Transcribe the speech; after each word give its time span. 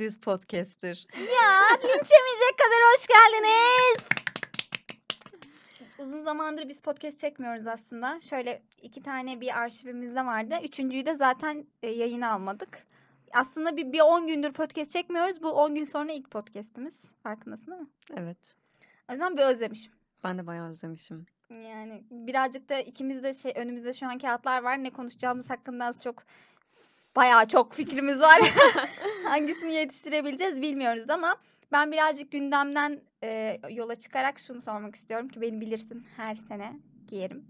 düz 0.00 0.20
podcaster. 0.20 1.06
Ya 1.14 1.78
linç 1.78 2.10
yemeyecek 2.10 2.58
kadar 2.58 2.80
hoş 2.92 3.06
geldiniz. 3.06 3.96
Uzun 5.98 6.22
zamandır 6.22 6.68
biz 6.68 6.80
podcast 6.80 7.18
çekmiyoruz 7.18 7.66
aslında. 7.66 8.20
Şöyle 8.20 8.62
iki 8.82 9.02
tane 9.02 9.40
bir 9.40 9.58
arşivimizde 9.58 10.26
vardı. 10.26 10.54
Üçüncüyü 10.64 11.06
de 11.06 11.16
zaten 11.16 11.66
e, 11.82 11.90
yayına 11.90 12.32
almadık. 12.32 12.86
Aslında 13.32 13.76
bir, 13.76 13.92
bir 13.92 14.00
10 14.00 14.26
gündür 14.26 14.52
podcast 14.52 14.90
çekmiyoruz. 14.90 15.42
Bu 15.42 15.50
10 15.50 15.74
gün 15.74 15.84
sonra 15.84 16.12
ilk 16.12 16.30
podcastimiz. 16.30 16.94
Farkındasın 17.22 17.70
değil 17.70 17.82
mi? 17.82 17.88
Evet. 18.16 18.56
O 19.08 19.12
yüzden 19.12 19.36
bir 19.36 19.42
özlemişim. 19.42 19.92
Ben 20.24 20.38
de 20.38 20.46
bayağı 20.46 20.70
özlemişim. 20.70 21.26
Yani 21.50 22.02
birazcık 22.10 22.68
da 22.68 22.80
ikimiz 22.80 23.22
de 23.22 23.34
şey 23.34 23.52
önümüzde 23.56 23.92
şu 23.92 24.06
an 24.06 24.18
kağıtlar 24.18 24.62
var. 24.62 24.84
Ne 24.84 24.90
konuşacağımız 24.90 25.50
hakkında 25.50 25.84
az 25.84 26.02
çok 26.02 26.22
bayağı 27.16 27.48
çok 27.48 27.74
fikrimiz 27.74 28.20
var. 28.20 28.40
Hangisini 29.24 29.74
yetiştirebileceğiz 29.74 30.62
bilmiyoruz 30.62 31.10
ama 31.10 31.36
ben 31.72 31.92
birazcık 31.92 32.32
gündemden 32.32 33.00
e, 33.24 33.60
yola 33.70 33.96
çıkarak 33.96 34.38
şunu 34.38 34.60
sormak 34.60 34.96
istiyorum 34.96 35.28
ki 35.28 35.40
beni 35.40 35.60
bilirsin 35.60 36.06
her 36.16 36.34
sene 36.34 36.72
giyerim. 37.08 37.44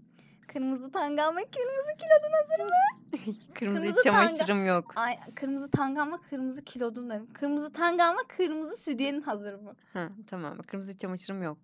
Kırmızı 0.47 0.91
tangam 0.91 1.37
ve 1.37 1.41
kırmızı 1.45 1.97
kilodun 1.97 2.31
hazır 2.41 2.63
mı? 2.63 3.01
Kırmızı, 3.53 3.53
Kırmızı 3.53 3.85
iç 3.99 4.03
çamaşırım 4.03 4.65
yok. 4.65 4.93
Ay, 4.95 5.19
kırmızı 5.35 5.71
tangam 5.71 6.11
ve 6.11 6.15
kırmızı 6.29 6.63
kilodun 6.63 7.09
dedim. 7.09 7.33
Kırmızı 7.33 7.73
tangam 7.73 8.15
ve 8.15 8.27
kırmızı 8.27 8.77
sütyenin 8.77 9.21
hazır 9.21 9.53
mı? 9.53 9.75
Ha, 9.93 10.09
tamam. 10.27 10.57
Kırmızı 10.57 10.91
iç 10.91 11.01
çamaşırım 11.01 11.43
yok. 11.43 11.57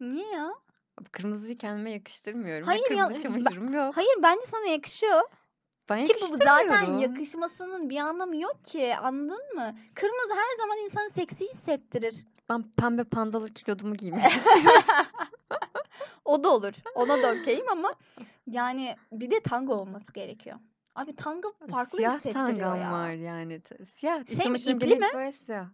Niye 0.00 0.26
ya? 0.26 0.50
Kırmızıyı 1.12 1.58
kendime 1.58 1.90
yakıştırmıyorum. 1.90 2.66
Hayır 2.66 2.90
ya, 2.90 3.08
kırmızı 3.08 3.14
ben- 3.14 3.20
çamaşırım 3.20 3.72
yok. 3.74 3.96
Hayır 3.96 4.14
bence 4.22 4.46
sana 4.50 4.66
yakışıyor. 4.66 5.22
Ben 5.88 6.04
Ki 6.04 6.14
bu 6.32 6.36
zaten 6.36 6.98
yakışmasının 6.98 7.90
bir 7.90 7.96
anlamı 7.96 8.36
yok 8.36 8.64
ki. 8.64 8.96
Anladın 8.96 9.54
mı? 9.54 9.76
Kırmızı 9.94 10.34
her 10.34 10.58
zaman 10.58 10.78
insanı 10.78 11.10
seksi 11.10 11.48
hissettirir. 11.52 12.24
Ben 12.48 12.62
pembe 12.62 13.04
pandalı 13.04 13.48
kilodumu 13.48 13.94
giymek 13.94 14.22
O 16.24 16.44
da 16.44 16.48
olur. 16.48 16.72
Ona 16.94 17.22
da 17.22 17.32
okeyim 17.32 17.68
ama 17.68 17.92
yani 18.46 18.96
bir 19.12 19.30
de 19.30 19.40
tango 19.40 19.74
olması 19.74 20.12
gerekiyor. 20.12 20.58
Abi 20.94 21.16
tango 21.16 21.52
farklı 21.70 21.96
Siyah 21.96 22.16
hissettiriyor 22.16 22.76
ya. 22.76 22.92
var 22.92 23.10
yani. 23.10 23.60
Siyah. 23.84 24.42
Şey 24.42 24.50
mi, 24.50 24.58
ipli 24.58 24.96
mi? 24.96 25.06
böyle 25.14 25.32
siyah. 25.32 25.66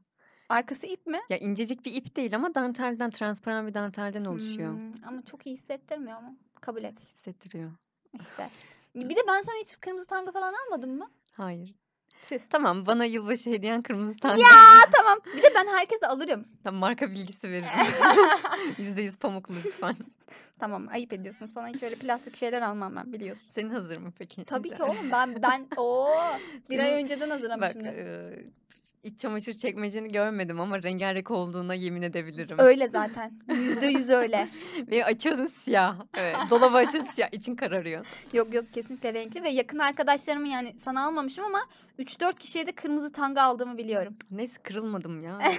Arkası 0.49 0.87
ip 0.87 1.07
mi? 1.07 1.21
Ya 1.31 1.37
incecik 1.39 1.85
bir 1.85 1.95
ip 1.95 2.17
değil 2.17 2.37
ama 2.37 2.55
dantelden, 2.55 3.11
transparan 3.11 3.67
bir 3.67 3.75
dantelden 3.75 4.25
oluşuyor. 4.25 4.73
Hmm, 4.73 4.93
ama 5.07 5.23
çok 5.23 5.47
iyi 5.47 5.57
hissettirmiyor 5.57 6.17
ama. 6.17 6.37
Kabul 6.61 6.85
et 6.85 7.01
Hissettiriyor. 7.01 7.71
işte. 8.15 8.51
Bir 8.95 9.17
de 9.17 9.21
ben 9.29 9.43
sana 9.43 9.57
hiç 9.63 9.81
kırmızı 9.81 10.07
tango 10.07 10.33
falan 10.33 10.55
almadım 10.67 10.99
mı? 10.99 11.11
Hayır. 11.33 11.75
Tüh. 12.23 12.39
Tamam 12.51 12.87
bana 12.87 13.05
yılbaşı 13.05 13.51
hediyen 13.51 13.83
kırmızı 13.83 14.17
tanga. 14.17 14.41
Ya 14.41 14.91
tamam. 14.93 15.19
Bir 15.37 15.43
de 15.43 15.53
ben 15.55 15.67
herkese 15.67 16.07
alırım. 16.07 16.45
Tamam, 16.65 16.81
marka 16.81 17.11
bilgisi 17.11 17.51
verin. 17.51 17.65
%100 18.79 19.19
pamuklu 19.19 19.55
lütfen. 19.65 19.97
tamam 20.59 20.89
ayıp 20.89 21.13
ediyorsun. 21.13 21.47
Sana 21.55 21.69
hiç 21.69 21.83
öyle 21.83 21.95
plastik 21.95 22.37
şeyler 22.37 22.63
almam 22.63 22.97
ben 22.97 23.13
biliyorsun. 23.13 23.43
Senin 23.51 23.71
hazır 23.71 23.99
mı 23.99 24.13
peki? 24.19 24.45
Tabii 24.45 24.71
ki 24.71 24.83
oğlum 24.83 25.11
ben 25.13 25.43
ben 25.43 25.67
o 25.77 26.09
bir 26.71 26.79
ay 26.79 26.93
önceden 26.93 27.31
Bak 27.31 27.35
hazırlamışım. 27.35 27.83
İç 29.05 29.19
çamaşır 29.19 29.53
çekmeceni 29.53 30.09
görmedim 30.09 30.61
ama 30.61 30.83
rengarenk 30.83 31.31
olduğuna 31.31 31.75
yemin 31.75 32.03
edebilirim. 32.03 32.59
Öyle 32.59 32.89
zaten. 32.89 33.33
Yüzde 33.55 33.87
yüz 33.87 34.11
öyle. 34.11 34.49
Ve 34.91 35.05
açıyorsun 35.05 35.47
siyah. 35.47 35.97
Evet. 36.15 36.37
Dolabı 36.51 36.77
açıyorsun 36.77 37.11
siyah. 37.13 37.33
için 37.33 37.57
kararıyor. 37.57 38.07
Yok 38.33 38.55
yok 38.55 38.65
kesinlikle 38.73 39.15
renkli 39.15 39.43
ve 39.43 39.49
yakın 39.49 39.79
arkadaşlarımın 39.79 40.47
yani 40.47 40.77
sana 40.79 41.07
almamışım 41.07 41.45
ama 41.45 41.61
3-4 41.99 42.39
kişiye 42.39 42.67
de 42.67 42.73
kırmızı 42.73 43.13
tanga 43.13 43.43
aldığımı 43.43 43.79
biliyorum. 43.79 44.17
Neyse 44.31 44.63
kırılmadım 44.63 45.21
ya. 45.21 45.39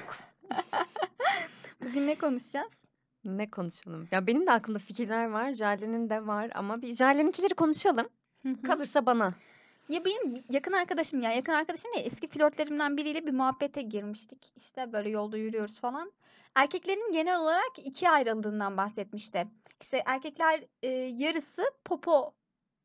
Bugün 1.84 2.08
ne 2.08 2.16
konuşacağız? 2.16 2.72
ne 3.26 3.50
konuşalım? 3.50 4.08
Ya 4.12 4.28
benim 4.28 4.48
de 4.48 4.52
aklımda 4.52 4.80
fikirler 4.80 5.26
var. 5.26 5.54
Jale'nin 5.54 6.10
de 6.10 6.28
var 6.28 6.52
ama 6.56 6.82
bir 6.82 6.94
Jale'ninkileri 6.94 7.54
konuşalım. 7.54 8.08
Kalırsa 8.64 9.06
bana. 9.06 9.34
Ya 9.90 10.06
benim 10.06 10.44
yakın 10.50 10.72
arkadaşım 10.72 11.22
ya 11.22 11.32
yakın 11.32 11.54
arkadaşım 11.54 11.94
değil 11.94 12.06
eski 12.06 12.28
flörtlerimden 12.28 12.98
biriyle 12.98 13.26
bir 13.28 13.32
muhabbete 13.32 13.82
girmiştik. 13.82 14.54
İşte 14.56 14.94
böyle 14.94 15.10
yolda 15.10 15.38
yürüyoruz 15.38 15.80
falan. 15.80 16.12
Erkeklerin 16.56 17.12
genel 17.12 17.40
olarak 17.40 17.72
ikiye 17.84 18.12
ayrıldığından 18.12 18.78
bahsetmişti. 18.78 19.48
İşte 19.82 20.04
erkekler 20.06 20.64
e, 20.84 20.88
yarısı 20.90 21.64
popo 21.86 22.34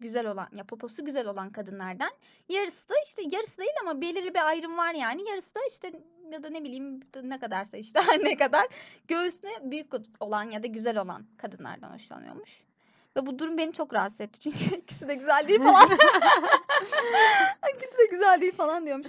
güzel 0.00 0.26
olan 0.26 0.48
ya 0.56 0.64
poposu 0.64 1.04
güzel 1.04 1.26
olan 1.26 1.52
kadınlardan. 1.52 2.10
Yarısı 2.48 2.88
da 2.88 2.94
işte 3.06 3.22
yarısı 3.32 3.58
değil 3.58 3.76
ama 3.82 4.00
belirli 4.00 4.34
bir 4.34 4.48
ayrım 4.48 4.76
var 4.76 4.94
yani. 4.94 5.28
Yarısı 5.28 5.54
da 5.54 5.60
işte 5.68 5.92
ya 6.32 6.42
da 6.42 6.50
ne 6.50 6.64
bileyim 6.64 7.00
ne 7.22 7.38
kadarsa 7.38 7.76
işte 7.76 8.00
ne 8.24 8.36
kadar 8.36 8.66
göğsüne 9.08 9.70
büyük 9.70 9.92
olan 10.20 10.50
ya 10.50 10.62
da 10.62 10.66
güzel 10.66 10.98
olan 10.98 11.26
kadınlardan 11.36 11.94
hoşlanıyormuş. 11.94 12.69
Ve 13.16 13.26
bu 13.26 13.38
durum 13.38 13.58
beni 13.58 13.72
çok 13.72 13.94
rahatsız 13.94 14.20
etti 14.20 14.40
çünkü 14.40 14.76
ikisi 14.76 15.08
de 15.08 15.14
güzel 15.14 15.48
değil 15.48 15.62
falan. 15.62 15.90
İkisi 17.76 17.98
de 17.98 18.06
güzel 18.10 18.40
değil 18.40 18.56
falan 18.56 18.86
diyormuş. 18.86 19.06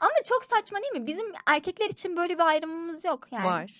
Ama 0.00 0.12
çok 0.28 0.44
saçma 0.44 0.78
değil 0.78 1.02
mi? 1.02 1.06
Bizim 1.06 1.32
erkekler 1.46 1.90
için 1.90 2.16
böyle 2.16 2.34
bir 2.34 2.46
ayrımımız 2.46 3.04
yok 3.04 3.26
yani. 3.30 3.46
Var. 3.46 3.70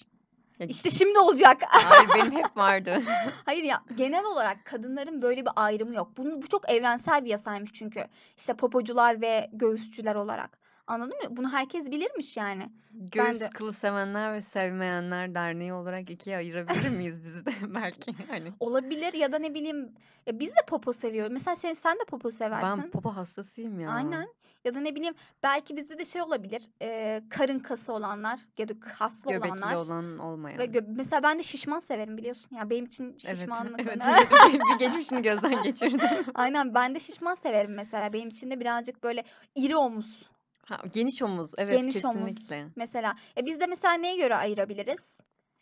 İşte 0.61 0.91
şimdi 0.91 1.19
olacak. 1.19 1.63
Hayır 1.69 2.11
benim 2.15 2.33
hep 2.33 2.57
vardı. 2.57 3.03
Hayır 3.45 3.65
ya 3.65 3.83
genel 3.95 4.25
olarak 4.25 4.65
kadınların 4.65 5.23
böyle 5.23 5.41
bir 5.41 5.51
ayrımı 5.57 5.95
yok. 5.95 6.09
Bunu, 6.17 6.43
bu 6.43 6.47
çok 6.49 6.71
evrensel 6.71 7.25
bir 7.25 7.31
yasaymış 7.31 7.73
çünkü. 7.73 8.05
İşte 8.37 8.55
popocular 8.55 9.21
ve 9.21 9.51
göğüsçüler 9.53 10.15
olarak. 10.15 10.64
Anladın 10.87 11.17
mı? 11.23 11.37
Bunu 11.37 11.53
herkes 11.53 11.91
bilirmiş 11.91 12.37
yani. 12.37 12.71
Göğüs 12.91 13.41
de- 13.41 13.49
kılı 13.55 13.73
sevenler 13.73 14.33
ve 14.33 14.43
sevmeyenler 14.43 15.35
derneği 15.35 15.73
olarak 15.73 16.11
ikiye 16.11 16.37
ayırabilir 16.37 16.89
miyiz 16.99 17.25
bizi 17.25 17.47
de 17.47 17.51
belki 17.75 18.13
hani. 18.31 18.53
Olabilir 18.61 19.13
ya 19.15 19.33
da 19.33 19.39
ne 19.39 19.55
bileyim 19.55 19.93
ya 20.27 20.39
biz 20.41 20.49
de 20.49 20.61
popo 20.69 20.93
seviyoruz. 20.93 21.33
Mesela 21.33 21.57
sen 21.57 21.75
sen 21.75 21.95
de 21.95 22.05
popo 22.09 22.31
seversin. 22.31 22.83
Ben 22.83 22.91
popo 22.91 23.11
hastasıyım 23.11 23.81
ya. 23.81 23.91
Aynen. 23.91 24.29
Ya 24.65 24.75
da 24.75 24.81
ne 24.81 24.95
bileyim 24.95 25.15
belki 25.43 25.77
bizde 25.77 25.99
de 25.99 26.05
şey 26.05 26.23
olabilir. 26.23 26.63
e, 26.83 27.23
karın 27.31 27.59
kası 27.59 27.93
olanlar 27.93 28.41
ya 28.59 28.69
da 28.69 28.73
kaslı 28.81 29.31
Göbekli 29.31 29.49
olanlar. 29.53 29.75
olan 29.75 30.19
olmayan. 30.19 30.59
Ve 30.59 30.65
gö- 30.65 30.95
mesela 30.97 31.23
ben 31.23 31.39
de 31.39 31.43
şişman 31.43 31.81
severim 31.81 32.17
biliyorsun. 32.17 32.57
Ya 32.57 32.71
benim 32.71 32.85
için 32.85 33.19
şişmanlık 33.19 33.81
evet, 33.87 34.03
evet. 34.09 34.61
bir 34.73 34.79
geçmişini 34.79 35.23
gözden 35.23 35.63
geçirdim. 35.63 36.01
Aynen 36.35 36.75
ben 36.75 36.95
de 36.95 37.01
şişman 37.01 37.35
severim 37.35 37.75
mesela. 37.75 38.13
Benim 38.13 38.29
için 38.29 38.51
de 38.51 38.61
birazcık 38.61 39.03
böyle 39.03 39.25
iri 39.55 39.77
omuz 39.77 40.34
Ha, 40.69 40.77
geniş 40.95 41.23
omuz, 41.23 41.53
evet 41.59 41.83
Geniş 41.83 42.05
omuz. 42.05 42.15
kesinlikle. 42.15 42.67
mesela. 42.77 43.17
E 43.39 43.47
biz 43.47 43.61
de 43.61 43.67
mesela 43.67 43.95
neye 43.95 44.17
göre 44.17 44.35
ayırabiliriz? 44.37 45.01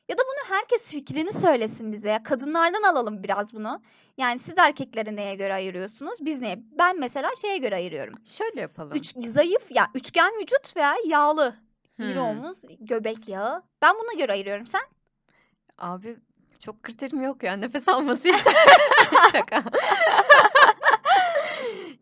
Ya 0.08 0.18
da 0.18 0.22
bunu 0.22 0.56
herkes 0.58 0.82
fikrini 0.82 1.32
söylesin 1.40 1.92
bize. 1.92 2.08
Ya 2.08 2.22
kadınlardan 2.22 2.82
alalım 2.82 3.22
biraz 3.22 3.52
bunu. 3.54 3.82
Yani 4.18 4.38
siz 4.38 4.54
erkekleri 4.58 5.16
neye 5.16 5.34
göre 5.34 5.54
ayırıyorsunuz? 5.54 6.14
Biz 6.20 6.40
neye? 6.40 6.58
Ben 6.78 7.00
mesela 7.00 7.30
şeye 7.40 7.58
göre 7.58 7.74
ayırıyorum. 7.74 8.12
Şöyle 8.26 8.60
yapalım. 8.60 8.96
Üç, 8.98 9.12
zayıf 9.34 9.70
ya 9.70 9.86
üçgen 9.94 10.32
vücut 10.40 10.76
veya 10.76 10.94
yağlı. 11.06 11.54
İri 11.98 12.14
Hmm. 12.14 12.24
omuz, 12.26 12.58
göbek 12.80 13.28
yağı. 13.28 13.62
Ben 13.82 13.94
buna 13.94 14.18
göre 14.18 14.32
ayırıyorum. 14.32 14.66
Sen? 14.66 14.82
Abi 15.78 16.16
çok 16.58 16.82
kriterim 16.82 17.22
yok 17.22 17.42
ya 17.42 17.52
nefes 17.52 17.88
alması 17.88 18.28
yeter. 18.28 18.54
Şaka. 19.32 19.64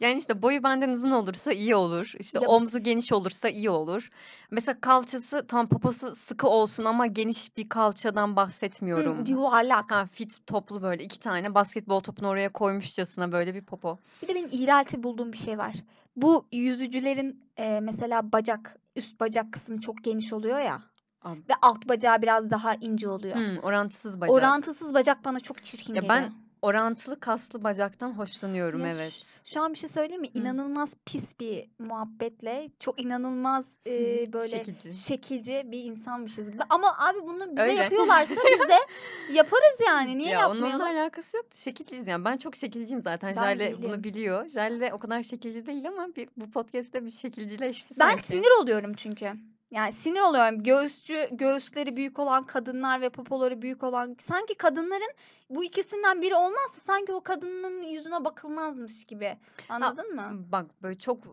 Yani 0.01 0.19
işte 0.19 0.43
boyu 0.43 0.63
benden 0.63 0.89
uzun 0.89 1.11
olursa 1.11 1.53
iyi 1.53 1.75
olur. 1.75 2.13
İşte 2.19 2.39
Ya- 2.43 2.49
omzu 2.49 2.79
geniş 2.79 3.13
olursa 3.13 3.49
iyi 3.49 3.71
olur. 3.71 4.11
Mesela 4.51 4.81
kalçası 4.81 5.47
tam 5.47 5.69
poposu 5.69 6.17
sıkı 6.17 6.49
olsun 6.49 6.85
ama 6.85 7.07
geniş 7.07 7.57
bir 7.57 7.69
kalçadan 7.69 8.33
Hı, 8.33 8.37
bahsetmiyorum. 8.37 9.25
yuvarlak. 9.27 9.91
Ha 9.93 10.07
fit 10.07 10.47
toplu 10.47 10.83
böyle 10.83 11.05
iki 11.05 11.21
tane 11.21 11.55
basketbol 11.55 12.01
topunu 12.01 12.29
oraya 12.29 12.53
koymuşçasına 12.53 13.33
böyle 13.33 13.55
bir 13.55 13.65
popo. 13.65 13.99
Bir 14.23 14.29
de 14.29 14.35
benim 14.35 14.49
iğrelti 14.53 15.03
bulduğum 15.03 15.33
bir 15.33 15.39
şey 15.39 15.59
var. 15.59 15.75
Bu 16.17 16.47
yüzücülerin 16.53 17.45
e, 17.57 17.81
mesela 17.81 18.33
bacak, 18.33 18.77
üst 18.97 19.21
bacak 19.21 19.53
kısmı 19.53 19.81
çok 19.81 20.05
geniş 20.05 20.33
oluyor 20.33 20.59
ya. 20.61 20.83
Abi. 21.23 21.39
Ve 21.39 21.53
alt 21.63 21.89
bacağı 21.89 22.23
biraz 22.23 22.51
daha 22.51 22.75
ince 22.75 23.09
oluyor. 23.09 23.35
Hmm, 23.37 23.57
orantısız 23.59 24.21
bacak. 24.21 24.35
Orantısız 24.35 24.95
bacak 24.95 25.25
bana 25.25 25.41
çok 25.41 25.63
çirkin 25.63 25.95
Ya 25.95 26.01
geliyor. 26.03 26.21
ben 26.23 26.33
Orantılı 26.63 27.21
kaslı 27.21 27.65
bacaktan 27.65 28.11
hoşlanıyorum 28.11 28.81
Ya 28.81 28.93
evet. 28.93 29.41
Şu 29.45 29.63
an 29.63 29.73
bir 29.73 29.79
şey 29.79 29.89
söyleyeyim 29.89 30.21
mi? 30.21 30.29
Hı. 30.35 30.39
İnanılmaz 30.39 30.91
pis 31.07 31.41
bir 31.41 31.69
muhabbetle 31.79 32.71
çok 32.81 33.01
inanılmaz 33.01 33.65
e, 33.87 33.93
böyle 34.33 34.49
Şekilci. 34.49 34.95
şekilci 34.95 35.63
bir 35.67 35.85
insanmışız. 35.85 36.47
Ama 36.71 36.97
abi 36.99 37.19
bunu 37.23 37.51
bize 37.51 37.63
Öyle. 37.63 37.73
yapıyorlarsa 37.75 38.35
biz 38.35 38.69
de 38.69 38.75
yaparız 39.33 39.77
yani. 39.87 40.19
Niye 40.19 40.31
ya 40.31 40.41
yapmayalım? 40.41 40.81
onunla 40.81 41.01
alakası 41.01 41.37
yok. 41.37 41.47
Şekilciyiz 41.53 42.07
yani. 42.07 42.25
Ben 42.25 42.37
çok 42.37 42.57
şekilciyim 42.57 43.03
zaten. 43.03 43.31
Ben 43.37 43.43
Jale 43.43 43.59
değilim. 43.59 43.79
bunu 43.83 44.05
biliyor. 44.05 44.49
Jale 44.49 44.93
o 44.93 44.99
kadar 44.99 45.23
şekilci 45.23 45.67
değil 45.67 45.89
ama 45.89 46.09
bir, 46.17 46.29
bu 46.37 46.51
podcast'te 46.51 47.07
bir 47.07 47.11
şekilcileşti 47.13 47.95
Ben 48.01 48.09
sanki. 48.09 48.23
sinir 48.27 48.63
oluyorum 48.63 48.95
çünkü. 48.95 49.33
Yani 49.71 49.93
sinir 49.93 50.21
oluyorum. 50.21 50.63
Göğüsçü, 50.63 51.29
göğüsleri 51.33 51.97
büyük 51.97 52.19
olan 52.19 52.43
kadınlar 52.43 53.01
ve 53.01 53.09
popoları 53.11 53.63
büyük 53.63 53.83
olan 53.83 54.17
sanki 54.21 54.55
kadınların 54.55 55.13
bu 55.51 55.65
ikisinden 55.65 56.23
biri 56.23 56.35
olmazsa 56.35 56.81
sanki 56.87 57.13
o 57.13 57.21
kadının 57.21 57.83
yüzüne 57.83 58.25
bakılmazmış 58.25 59.05
gibi. 59.05 59.37
Anladın 59.69 60.15
mı? 60.15 60.45
Bak 60.53 60.67
böyle 60.83 60.99
çok 60.99 61.27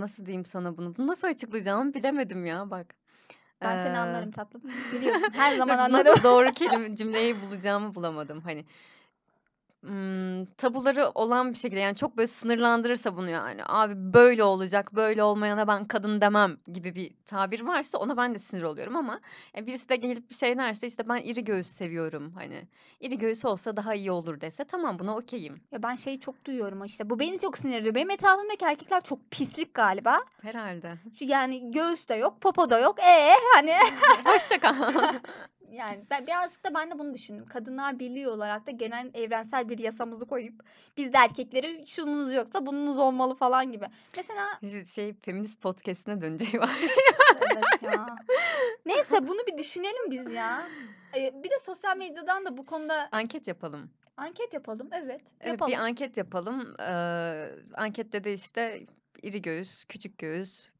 nasıl 0.00 0.26
diyeyim 0.26 0.44
sana 0.44 0.76
bunu? 0.76 0.94
Nasıl 0.98 1.28
açıklayacağımı 1.28 1.94
bilemedim 1.94 2.46
ya 2.46 2.70
bak. 2.70 2.94
Ben 3.62 3.76
seni 3.78 3.92
Eee 3.92 3.98
anlarım 3.98 4.30
tatlım. 4.30 4.62
Biliyorsun 4.92 5.28
her 5.32 5.56
zaman 5.58 5.78
anlarım. 5.78 6.12
nasıl 6.12 6.24
doğru 6.24 6.52
kelime 6.52 6.96
cümleyi 6.96 7.42
bulacağımı 7.42 7.94
bulamadım. 7.94 8.40
Hani 8.40 8.64
ımm, 9.86 10.44
tabuları 10.46 11.08
olan 11.14 11.50
bir 11.50 11.56
şekilde, 11.58 11.80
yani, 11.80 11.96
çok 11.96 12.16
böyle 12.16 12.26
sınırlandırırsa 12.26 13.16
bunu, 13.16 13.30
yani, 13.30 13.60
"Abi 13.66 13.94
böyle 13.96 14.44
olacak, 14.44 14.94
böyle 14.94 15.22
olmayana 15.22 15.68
ben 15.68 15.84
kadın 15.88 16.20
demem." 16.20 16.56
gibi 16.72 16.94
bir 16.94 17.10
tabir 17.26 17.60
varsa 17.60 17.98
ona 17.98 18.16
ben 18.16 18.34
de 18.34 18.38
sinir 18.38 18.62
oluyorum 18.62 18.96
ama, 18.96 19.20
ya, 19.56 19.66
birisi 19.66 19.88
de 19.88 19.96
gelip 19.96 20.30
bir 20.30 20.34
şey 20.34 20.58
derse, 20.58 20.86
işte, 20.86 21.08
"Ben 21.08 21.16
iri 21.24 21.44
göğüs 21.44 21.66
seviyorum." 21.66 22.32
hani, 22.36 22.68
"İri 23.00 23.18
göğüs 23.18 23.44
olsa 23.44 23.76
daha 23.76 23.94
iyi 23.94 24.10
olur." 24.10 24.40
dese 24.40 24.64
tamam 24.64 24.98
buna 24.98 25.16
okay'im. 25.16 25.60
Ya, 25.72 25.82
ben 25.82 25.94
şeyi 25.94 26.20
çok 26.20 26.44
duyuyorum 26.44 26.84
işte, 26.84 27.10
bu 27.10 27.18
beni 27.18 27.38
çok 27.38 27.58
sinir 27.58 27.78
ediyor. 27.80 27.94
Benim 27.94 28.10
etrafımdaki 28.10 28.64
erkekler 28.64 29.00
çok 29.04 29.30
pislik 29.30 29.74
galiba. 29.74 30.18
Herhâlde. 30.42 30.92
Şu 31.18 31.24
yani 31.24 31.70
göğüs 31.72 32.08
de 32.08 32.14
yok, 32.14 32.40
popo 32.40 32.70
da 32.70 32.78
yok. 32.78 32.98
Eee, 32.98 33.34
hani 33.54 33.72
Hoşça 34.24 34.60
kal. 34.60 34.74
Yani 35.72 36.04
ben 36.10 36.26
birazcık 36.26 36.64
da 36.64 36.74
ben 36.74 36.90
de 36.90 36.98
bunu 36.98 37.14
düşündüm. 37.14 37.46
Kadınlar 37.46 37.98
Birliği 37.98 38.28
olarak 38.28 38.66
da 38.66 38.70
genel 38.70 39.10
evrensel 39.14 39.68
bir 39.68 39.78
yasamızı 39.78 40.26
koyup 40.26 40.62
biz 40.96 41.12
de 41.12 41.16
erkekleri 41.18 41.86
şununuz 41.86 42.32
yoksa 42.34 42.66
bununuz 42.66 42.98
olmalı 42.98 43.34
falan 43.34 43.72
gibi. 43.72 43.86
Mesela 44.16 44.60
şey 44.94 45.14
feminist 45.14 45.60
podcast'ine 45.62 46.20
döneceği 46.20 46.60
var. 46.60 46.70
Evet 47.40 47.82
ya. 47.82 48.16
Neyse 48.86 49.28
bunu 49.28 49.38
bir 49.46 49.58
düşünelim 49.58 50.10
biz 50.10 50.32
ya. 50.32 50.68
Eee, 51.16 51.34
bir 51.44 51.50
de 51.50 51.58
sosyal 51.62 51.96
medyadan 51.96 52.44
da 52.44 52.56
bu 52.56 52.62
konuda 52.62 53.08
Anket 53.12 53.48
yapalım. 53.48 53.90
anket 54.16 54.52
yapalım. 54.54 54.88
Evet, 54.92 55.20
Evet, 55.40 55.52
yapalım. 55.52 55.72
bir 55.72 55.78
anket 55.78 56.16
yapalım. 56.16 56.74
Eee, 56.78 57.48
ankette 57.74 58.24
de, 58.24 58.32
işte, 58.32 58.86
iri 59.22 59.42
göğüs, 59.42 59.84
küçük 59.84 60.18
göğüs 60.18 60.70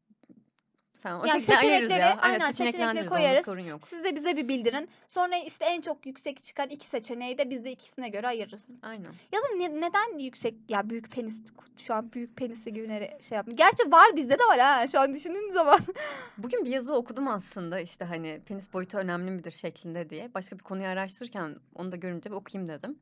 falan 1.02 1.20
o 1.20 1.26
Ya, 1.26 1.32
şekilde 1.32 1.56
ayırırız 1.58 1.90
ya. 1.90 1.96
Evet, 2.12 2.18
aynen 2.20 2.50
seçenekleri 2.50 3.06
koyarız. 3.06 3.44
sorun 3.44 3.60
yok. 3.60 3.88
Siz 3.88 4.04
de 4.04 4.16
bize 4.16 4.36
bir 4.36 4.48
bildirin. 4.48 4.88
Sonra 5.08 5.36
işte 5.36 5.64
en 5.64 5.80
çok 5.80 6.06
yüksek 6.06 6.44
çıkan 6.44 6.68
2 6.68 6.86
seçeneği 6.86 7.38
de 7.38 7.50
biz 7.50 7.64
de 7.64 7.72
ikisine 7.72 8.08
göre 8.08 8.26
ayırırız. 8.26 8.66
Aynen. 8.82 9.12
Ya 9.32 9.40
da 9.40 9.56
ne 9.56 9.80
neden 9.80 10.18
yüksek 10.18 10.54
ya 10.68 10.90
büyük 10.90 11.12
penis 11.12 11.40
şu 11.86 11.94
an 11.94 12.12
büyük 12.12 12.36
penisi 12.36 12.88
nere 12.88 13.18
şey 13.20 13.36
yaptım. 13.36 13.56
Gerçi 13.56 13.92
var 13.92 14.16
bizde 14.16 14.38
de 14.38 14.42
var 14.44 14.58
ha 14.58 14.86
şu 14.86 15.00
an 15.00 15.14
düşündüğüm 15.14 15.52
zaman. 15.52 15.80
Bugün 16.38 16.64
bir 16.64 16.70
yazı 16.70 16.94
okudum 16.94 17.28
aslında, 17.28 17.80
işte, 17.80 18.04
hani, 18.04 18.40
penis 18.48 18.72
boyutu 18.72 18.98
önemli 18.98 19.30
midir 19.30 19.50
şeklinde 19.50 20.10
diye. 20.10 20.34
Başka 20.34 20.58
bir 20.58 20.62
konuyu 20.62 20.88
araştırırken 20.88 21.56
onu 21.74 21.92
da 21.92 21.96
görünce 21.96 22.30
bir 22.30 22.34
okuyayım 22.34 22.68
dedim. 22.70 22.98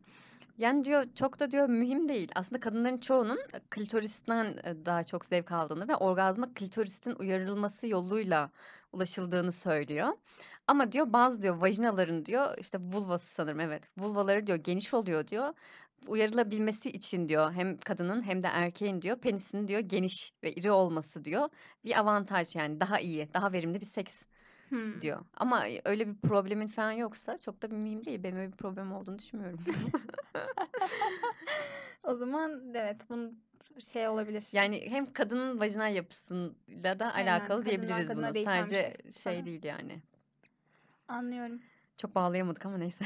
Yani, 0.58 0.84
diyor, 0.84 1.04
çok 1.14 1.40
da 1.40 1.50
diyor 1.50 1.68
mühim 1.68 2.08
değil. 2.08 2.28
Aslında 2.34 2.60
kadınların 2.60 2.98
çoğunun 2.98 3.38
e, 3.54 3.60
klitoristen, 3.70 4.44
eee, 4.64 4.86
daha 4.86 5.04
çok 5.04 5.24
zevk 5.24 5.52
aldığını 5.52 5.88
ve 5.88 5.96
orgazma 5.96 6.54
klitorisin 6.54 7.14
uyarılması 7.18 7.86
yoluyla 7.88 8.50
ulaşıldığını 8.92 9.52
söylüyor. 9.52 10.08
Ama 10.66 10.92
diyor 10.92 11.12
bazı 11.12 11.42
diyor 11.42 11.56
vajinaların 11.56 12.24
diyor, 12.24 12.58
işte, 12.58 12.78
vulvası 12.80 13.34
sanırım 13.34 13.60
evet, 13.60 13.90
vulvaları 13.98 14.46
diyor 14.46 14.58
geniş 14.58 14.94
oluyor 14.94 15.28
diyor. 15.28 15.54
Uyarılabilmesi 16.08 16.90
için 16.90 17.28
diyor 17.28 17.52
hem 17.52 17.78
kadının 17.78 18.22
hem 18.22 18.42
de 18.42 18.46
erkeğin 18.46 19.02
diyor 19.02 19.20
penisinin 19.20 19.68
diyor 19.68 19.80
geniş 19.80 20.30
ve 20.44 20.52
iri 20.52 20.70
olması 20.70 21.24
diyor 21.24 21.48
bir 21.84 21.98
avantaj 22.00 22.56
yani 22.56 22.80
daha 22.80 23.00
iyi, 23.00 23.34
daha 23.34 23.52
verimli 23.52 23.80
bir 23.80 23.86
seks 23.86 24.26
Hımm. 24.74 25.00
diyor. 25.00 25.20
Ama, 25.36 25.64
öyle 25.84 26.08
bir 26.08 26.14
problemin 26.14 26.66
falan 26.66 26.92
yoksa 26.92 27.38
çok 27.38 27.62
da 27.62 27.70
bir 27.70 27.76
mühim 27.76 28.04
değil. 28.04 28.22
Benim 28.22 28.36
öyle 28.36 28.52
bir 28.52 28.56
problemim 28.56 28.92
olduğunu 28.92 29.18
düşünmüyorum. 29.18 29.60
O 32.02 32.14
zaman 32.14 32.74
evet 32.74 33.00
bunun 33.10 33.38
şey 33.92 34.08
olabilir. 34.08 34.44
Yani 34.52 34.90
hem 34.90 35.12
kadının 35.12 35.60
vajinal 35.60 35.94
yapısıyla 35.94 36.98
da 36.98 37.12
Aynen, 37.12 37.32
alakalı 37.32 37.64
kadından 37.64 37.64
diyebiliriz 37.66 38.08
kadına 38.08 38.26
bunu. 38.26 38.34
değişen 38.34 38.64
bir 38.64 38.70
Sadece 38.70 38.96
şey. 39.02 39.34
şey 39.34 39.46
değil 39.46 39.64
yani. 39.64 40.00
Anlıyorum. 41.08 41.60
Çok 41.98 42.14
bağlayamadık 42.14 42.66
ama 42.66 42.76
neyse. 42.78 43.04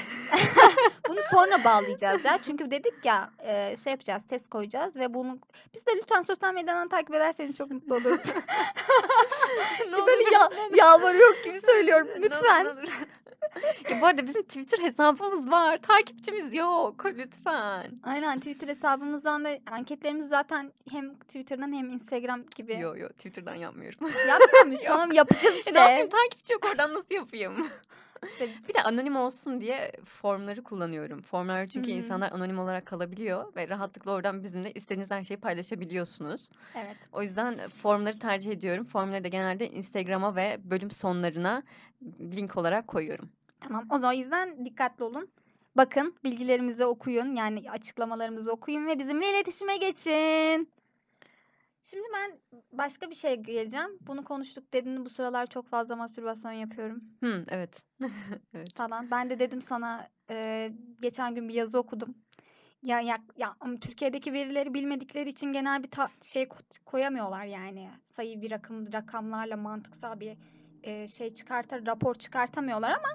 Bunu 1.08 1.20
sonra 1.31 1.64
bağlayacağız 1.64 2.25
ya. 2.25 2.38
Çünkü 2.43 2.70
dedik 2.70 3.05
ya, 3.05 3.31
eee, 3.44 3.75
şey 3.85 3.90
yapacağız, 3.90 4.23
test 4.29 4.50
koyacağız 4.50 4.96
ve 4.96 5.14
bunu 5.14 5.38
biz 5.75 5.87
de 5.87 5.90
lütfen 5.96 6.23
sosyal 6.23 6.55
medyadan 6.55 6.88
takip 6.88 7.14
ederseniz 7.14 7.56
çok 7.56 7.70
mutlu 7.70 7.94
oluruz. 7.94 8.20
Ne 9.90 9.93
Böyle 10.06 10.23
olur, 10.23 10.32
ya 10.32 10.49
ne 10.70 10.76
yalvarıyor 10.76 11.44
gibi 11.44 11.61
söylüyorum. 11.61 12.06
Ne 12.08 12.12
olur, 12.12 12.23
Lütfen. 12.23 12.64
ne 12.64 12.69
olur. 12.70 12.82
Ya, 13.90 14.00
bu 14.00 14.06
arada 14.06 14.26
bizim 14.26 14.43
Twitter 14.43 14.79
hesabımız 14.79 15.50
var. 15.50 15.76
Takipçimiz 15.79 16.55
yok. 16.55 17.05
Lütfen. 17.06 17.91
Aynen 18.05 18.38
Twitter 18.38 18.69
hesabımızdan 18.69 19.44
da 19.44 19.58
anketlerimiz 19.70 20.29
zaten 20.29 20.73
hem 20.91 21.14
Twitter'dan 21.14 21.73
hem 21.73 21.91
Instagram 21.91 22.43
gibi. 22.56 22.81
Yo, 22.81 22.96
yo, 22.96 23.08
Twitter'dan 23.08 23.55
yapmıyorum. 23.55 23.99
Yok. 24.06 24.81
Tamam 24.87 25.12
yapacağız 25.12 25.69
E, 25.69 25.75
ne 25.75 25.79
yapayım? 25.79 26.06
işte. 26.06 26.17
Takipçi 26.19 26.52
yok 26.52 26.64
oradan 26.70 26.94
nasıl 26.94 27.14
yapayım? 27.14 27.67
İşte 28.31 28.49
Bir 28.69 28.75
de 28.75 28.82
anonim 28.82 29.17
olsun 29.17 29.61
diye 29.61 29.93
formları 30.05 30.62
kullanıyorum. 30.62 31.23
Formlar 31.23 31.67
çünkü 31.67 31.91
hı. 31.91 31.94
insanlar 31.94 32.32
anonim 32.32 32.59
olarak 32.59 32.87
kalabiliyor 32.87 33.56
ve 33.56 33.69
rahatlıkla 33.69 34.12
oradan 34.12 34.43
bizimle 34.43 34.73
istediğiniz 34.73 35.11
her 35.11 35.25
şeyi 35.25 35.41
paylaşabiliyorsunuz. 35.41 36.50
Evet. 36.75 36.97
O 37.12 37.23
yüzden 37.23 37.55
formları 37.56 38.19
tercih 38.19 38.50
ediyorum. 38.50 38.85
Formları 38.85 39.25
da 39.25 39.29
genelde 39.29 39.70
Instagram'a 39.70 40.37
ve 40.37 40.59
bölüm 40.65 40.91
sonlarına 40.91 41.62
link 42.20 42.56
olarak 42.56 42.88
koyuyorum. 42.88 43.29
Tamam. 43.61 43.87
O 43.91 43.99
zaman 43.99 44.12
yüzden 44.12 44.65
dikkatli 44.65 45.05
olun. 45.05 45.29
Bakın, 45.76 46.15
bilgilerimizi 46.25 46.85
okuyun. 46.85 47.35
Yani 47.35 47.70
açıklamalarımızı 47.70 48.53
okuyun 48.53 48.87
ve 48.87 48.99
bizimle 48.99 49.31
iletişime 49.31 49.76
geçin. 49.76 50.78
Şimdi 51.90 52.06
ben 52.14 52.38
başka 52.73 53.11
bir 53.11 53.14
şeye 53.14 53.35
geleceğim. 53.37 53.99
Bunu 54.00 54.25
konuştuk 54.25 54.73
dedin 54.75 55.05
bu 55.05 55.08
sıralar 55.08 55.46
çok 55.46 55.69
fazla 55.69 55.96
mastürbasyon 55.96 56.52
yapıyorum 56.52 57.02
Hımm, 57.20 57.44
evet. 57.49 57.82
Evet. 58.55 58.76
falan. 58.76 59.11
Ben 59.11 59.31
de 59.31 59.38
dedim 59.38 59.62
sana 59.62 60.08
eee, 60.31 60.73
geçen 61.00 61.35
gün 61.35 61.49
bir 61.49 61.55
yazı 61.55 61.79
okudum. 61.79 62.14
Ya 62.82 63.00
ya 63.00 63.19
ya 63.37 63.56
Türkiye'deki 63.81 64.32
verileri 64.32 64.75
bilmedikleri 64.75 65.29
için 65.29 65.52
genel 65.52 65.82
bir 65.82 65.90
ta- 65.90 66.11
şey 66.23 66.43
ko- 66.43 66.85
koyamıyorlar 66.85 67.44
yani. 67.44 67.91
Sayı 68.17 68.43
bir 68.43 68.50
rakım 68.50 68.93
rakamlarla 68.93 69.56
mantıksal 69.56 70.20
bir 70.20 70.37
eee, 70.84 71.08
şey 71.08 71.34
çıkartar 71.34 71.87
rapor 71.87 72.14
çıkartamıyorlar 72.14 72.91
ama 72.91 73.08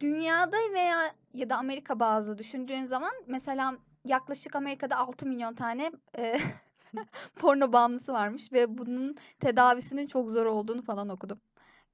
dünyada 0.00 0.56
veya 0.74 1.14
ya 1.34 1.50
da 1.50 1.56
Amerika 1.56 2.00
bazlı 2.00 2.38
düşündüğün 2.38 2.84
zaman 2.86 3.12
mesela 3.26 3.74
yaklaşık 4.04 4.56
Amerika'da 4.56 4.96
6 4.96 5.26
milyon 5.26 5.54
tane 5.54 5.92
eee, 6.18 6.40
porno 7.36 7.72
bağımlısı 7.72 8.12
varmış 8.12 8.52
ve 8.52 8.78
bunun 8.78 9.16
tedavisinin 9.40 10.06
çok 10.06 10.30
zor 10.30 10.46
olduğunu 10.46 10.82
falan 10.82 11.08
okudum. 11.08 11.40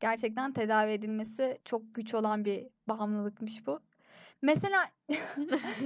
Gerçekten 0.01 0.53
tedavi 0.53 0.91
edilmesi 0.91 1.59
çok 1.65 1.95
güç 1.95 2.15
olan 2.15 2.45
bir 2.45 2.67
bağımlılıkmış 2.89 3.67
bu. 3.67 3.81
Mesela 4.43 4.85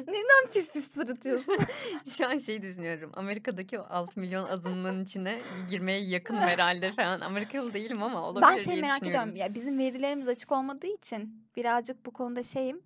neden 0.06 0.50
pis 0.52 0.72
pis 0.72 0.92
sırıtıyorsun? 0.92 1.56
Şu 2.06 2.28
an 2.28 2.38
şeyi 2.38 2.62
düşünüyorum. 2.62 3.10
Amerika'daki 3.14 3.78
o 3.80 3.86
6 3.88 4.20
milyon 4.20 4.44
azınlığın 4.48 5.02
içine 5.02 5.42
girmeye 5.70 6.00
yakınım 6.00 6.40
herhâlde 6.40 6.92
falan. 6.92 7.20
Amerikalı 7.20 7.74
değilim 7.74 8.02
ama 8.02 8.18
Ben 8.20 8.24
olabilir 8.32 8.60
şey 8.60 8.72
diye 8.72 8.82
merak 8.82 9.02
ediyorum. 9.02 9.36
Ya 9.36 9.54
bizim 9.54 9.78
verilerimiz 9.78 10.28
açık 10.28 10.52
olmadığı 10.52 10.86
için 10.86 11.48
birazcık 11.56 12.06
bu 12.06 12.10
konuda 12.12 12.42
şeyim. 12.42 12.82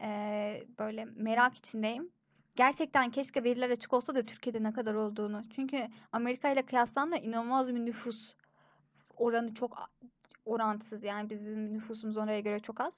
eee, 0.00 0.64
böyle 0.78 1.04
merak 1.04 1.56
içindeyim. 1.56 2.12
Gerçekten 2.56 3.10
keşke 3.10 3.44
veriler 3.44 3.70
açık 3.70 3.92
olsa 3.92 4.14
da 4.14 4.22
Türkiye'de 4.26 4.62
ne 4.62 4.72
kadar 4.72 4.94
olduğunu. 4.94 5.42
Çünkü 5.56 5.88
Amerika 6.12 6.50
ile 6.50 6.62
kıyaslandığında 6.62 7.16
inanılmaz 7.16 7.68
bir 7.74 7.80
nüfus 7.86 8.34
oranı 9.16 9.54
çok 9.54 9.90
orantısız. 10.44 11.04
Yani 11.04 11.30
bizim 11.30 11.74
nüfusumuz 11.74 12.16
oraya 12.16 12.40
göre 12.40 12.60
çok 12.60 12.80
az. 12.80 12.92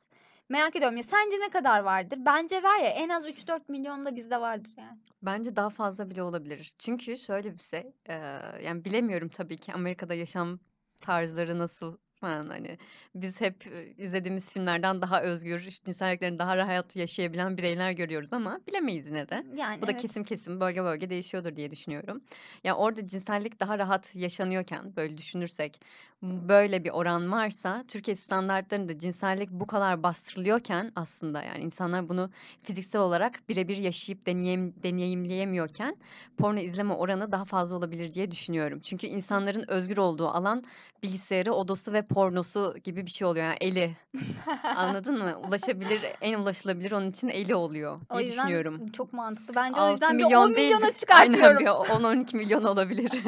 Merak 0.48 0.76
ediyorum 0.76 0.96
ya 0.96 1.02
sence 1.02 1.36
ne 1.40 1.48
kadar 1.48 1.80
vardır? 1.80 2.18
Bence 2.26 2.62
var 2.62 2.78
ya 2.78 2.88
en 2.90 3.08
az 3.08 3.26
3-4 3.26 3.68
milyon 3.68 4.04
da 4.04 4.16
bizde 4.16 4.40
vardır 4.40 4.72
yani. 4.76 4.98
Bence 5.22 5.56
daha 5.56 5.70
fazla 5.70 6.10
bile 6.10 6.22
olabilir. 6.22 6.74
Çünkü 6.78 7.18
şöyle 7.18 7.54
bir 7.54 7.58
şey, 7.62 7.92
eee, 8.08 8.40
yani 8.64 8.84
bilemiyorum 8.84 9.28
tabii 9.28 9.56
ki 9.56 9.72
Amerika'da 9.72 10.14
yaşam 10.14 10.58
tarzları 11.00 11.58
nasıl 11.58 11.98
falan 12.24 12.48
hani 12.48 12.78
biz 13.14 13.40
hep 13.40 13.64
izlediğimiz 13.98 14.50
filmlerden 14.50 15.02
daha 15.02 15.22
özgür, 15.22 15.60
işte 15.60 15.84
cinsel 15.84 16.06
hayatlarını 16.06 16.38
daha 16.38 16.56
rahat 16.56 16.96
yaşayabilen 16.96 17.58
bireyler 17.58 17.90
görüyoruz 17.90 18.32
ama 18.32 18.60
bilemeyiz 18.68 19.08
yine 19.08 19.28
de. 19.28 19.44
Yani 19.56 19.82
Bu 19.82 19.86
da 19.86 19.90
evet. 19.90 20.02
kesim 20.02 20.24
kesim, 20.24 20.60
bölge 20.60 20.84
bölge 20.84 21.10
değişiyordur 21.10 21.56
diye 21.56 21.70
düşünüyorum. 21.70 22.20
Ya 22.64 22.76
orada 22.76 23.06
cinsellik 23.06 23.60
daha 23.60 23.78
rahat 23.78 24.16
yaşanıyorken 24.16 24.96
böyle 24.96 25.18
düşünürsek 25.18 25.80
böyle 26.22 26.84
bir 26.84 26.90
oran 26.90 27.32
varsa 27.32 27.84
Türkiye 27.88 28.14
standartlarında 28.14 28.98
cinsellik 28.98 29.50
bu 29.50 29.66
kadar 29.66 30.02
bastırılıyorken 30.02 30.92
aslında 30.96 31.42
yani 31.42 31.64
insanlar 31.64 32.08
bunu 32.08 32.30
fiziksel 32.62 33.00
olarak 33.00 33.48
birebir 33.48 33.76
yaşayıp 33.76 34.26
deneyim, 34.26 34.74
deneyimleyemiyorken 34.82 35.96
porno 36.36 36.58
izleme 36.58 36.94
oranı 36.94 37.32
daha 37.32 37.44
fazla 37.44 37.76
olabilir 37.76 38.14
diye 38.14 38.30
düşünüyorum. 38.30 38.80
Çünkü 38.80 39.06
insanların 39.06 39.64
özgür 39.68 39.96
olduğu 39.96 40.28
alan 40.28 40.64
bilgisayarı, 41.02 41.52
odası 41.52 41.92
ve 41.92 42.02
pornosu 42.14 42.74
gibi 42.84 43.06
bir 43.06 43.10
şey 43.10 43.26
oluyor. 43.28 43.44
Yani 43.44 43.56
eli. 43.60 43.90
Anladın 44.76 45.18
mı? 45.18 45.32
Ulaşabilir, 45.48 46.02
en 46.20 46.38
ulaşılabilir 46.38 46.92
onun 46.92 47.10
için 47.10 47.28
eli 47.28 47.54
oluyor 47.54 48.00
O 48.10 48.14
diye 48.18 48.26
yüzden 48.28 48.42
düşünüyorum. 48.42 48.88
çok 48.92 49.12
mantıklı. 49.12 49.54
Bence 49.54 49.80
o 49.80 49.82
6 49.82 49.92
yüzden 49.92 50.18
bir 50.18 50.24
10 50.24 50.28
milyon 50.28 50.56
değil, 50.56 50.66
milyona 50.68 50.84
aynen 50.84 50.92
çıkartıyorum. 50.94 51.58
bir 51.58 51.66
10-12 51.66 52.36
milyon 52.36 52.64
olabilir. 52.64 53.10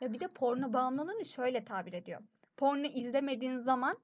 Ya 0.00 0.12
bir 0.12 0.20
de 0.20 0.28
porno 0.28 0.72
bağımlılığını 0.72 1.24
şöyle 1.24 1.64
tabir 1.64 1.92
ediyor. 1.92 2.20
Porno 2.56 2.86
izlemediğin 2.86 3.58
zaman 3.58 3.96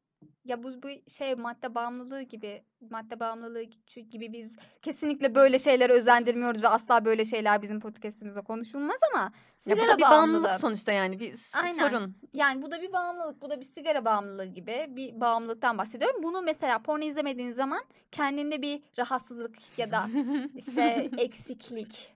Ya 0.45 0.63
bu 0.63 0.83
bu 0.83 1.11
şey 1.11 1.35
madde 1.35 1.75
bağımlılığı 1.75 2.23
gibi 2.23 2.63
madde 2.91 3.21
bağımlılığı 3.21 3.63
gi- 3.63 4.01
gibi 4.09 4.33
biz 4.33 4.57
kesinlikle 4.83 5.35
böyle 5.35 5.59
şeylere 5.59 5.93
özendirmiyoruz 5.93 6.63
ve 6.63 6.69
asla 6.69 7.05
böyle 7.05 7.25
şeyler 7.25 7.63
bizim 7.63 7.81
podcast'imizde 7.81 8.41
konuşulmaz 8.41 8.97
ama 9.13 9.33
Ya 9.67 9.77
bu 9.77 9.81
sigara 9.81 9.89
da 9.95 9.99
bir 9.99 10.03
bağımlılık 10.03 10.43
bağımlılığı. 10.45 10.59
sonuçta 10.59 10.93
yani 10.93 11.21
bir 11.21 11.33
s- 11.33 11.59
Aynen. 11.59 11.73
sorun. 11.89 12.17
Yani 12.35 12.63
bu 12.63 12.71
da 12.71 12.83
bir 12.83 12.93
bağımlılık, 12.93 13.43
bu 13.43 13.51
da 13.51 13.61
bir 13.61 13.65
sigara 13.67 14.05
bağımlılığı 14.05 14.45
gibi 14.47 14.87
bir 14.89 15.21
bağımlılıktan 15.21 15.79
bahsediyorum. 15.79 16.23
Bunu 16.23 16.43
mesela 16.43 16.79
porno 16.83 17.05
izlemediğin 17.05 17.53
zaman 17.53 17.81
kendinde 18.13 18.63
bir 18.63 18.83
rahatsızlık 18.99 19.79
ya 19.79 19.91
da 19.91 20.09
işte 20.57 21.11
eksiklik 21.19 22.15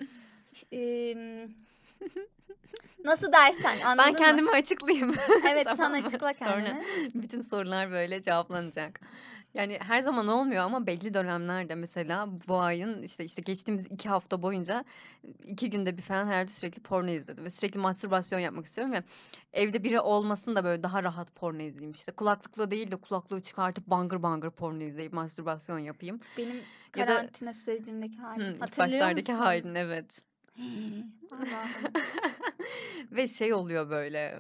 em, 0.73 1.51
nasıl 3.05 3.33
dersen 3.33 3.79
anladın 3.81 4.05
Ben 4.05 4.13
mı? 4.13 4.19
kendimi 4.19 4.51
açıklayayım. 4.51 5.15
Evet 5.51 5.65
sen 5.65 5.77
Tamam 5.77 5.91
mı? 6.01 6.07
açıkla 6.07 6.35
Sonra 6.35 6.65
kendini. 6.65 6.85
bütün 7.23 7.43
sorular 7.43 7.91
böyle 7.91 8.23
cevaplanacak. 8.23 9.01
Yani 9.55 9.79
her 9.83 10.01
zaman 10.03 10.29
olmuyor 10.29 10.63
ama 10.65 10.87
belli 10.87 11.15
dönemlerde 11.15 11.75
mesela 11.75 12.29
bu 12.49 12.59
ayın 12.61 13.03
işte 13.03 13.25
işte 13.25 13.43
geçtiğimiz 13.43 13.85
iki 13.91 14.09
hafta 14.09 14.43
boyunca 14.43 14.85
iki 15.45 15.71
günde 15.71 15.97
bir 15.97 16.03
falan 16.03 16.27
herhalde 16.27 16.51
sürekli 16.53 16.83
porno 16.83 17.11
izledim 17.11 17.45
ve 17.45 17.51
sürekli 17.51 17.79
mastürbasyon 17.81 18.39
yapmak 18.39 18.67
istiyorum 18.67 18.93
ve 18.95 19.03
evde 19.53 19.85
biri 19.85 20.01
olmasın 20.01 20.57
da 20.57 20.65
böyle 20.65 20.83
daha 20.83 21.03
rahat 21.03 21.35
porno 21.35 21.63
izleyeyim 21.63 21.93
işte 21.93 22.13
kulaklıkla 22.13 22.71
değil 22.71 22.91
de 22.91 22.97
kulaklığı 22.97 23.41
çıkartıp 23.43 23.87
bangır 23.87 24.23
bangır 24.23 24.51
porno 24.51 24.83
izleyip 24.83 25.13
mastürbasyon 25.13 25.79
yapayım. 25.79 26.21
Benim 26.37 26.57
Ya 26.97 27.07
da 27.07 27.15
karantina 27.15 27.53
sürecimdeki 27.53 28.17
halim. 28.19 28.55
hı, 28.55 28.61
Hatırlıyor 28.61 28.93
başlardaki 29.01 29.33
musun? 29.33 29.45
halin 29.45 29.75
evet. 29.75 30.21
Ve 33.13 33.29
şey 33.29 33.55
oluyor 33.55 33.91
böyle 33.91 34.39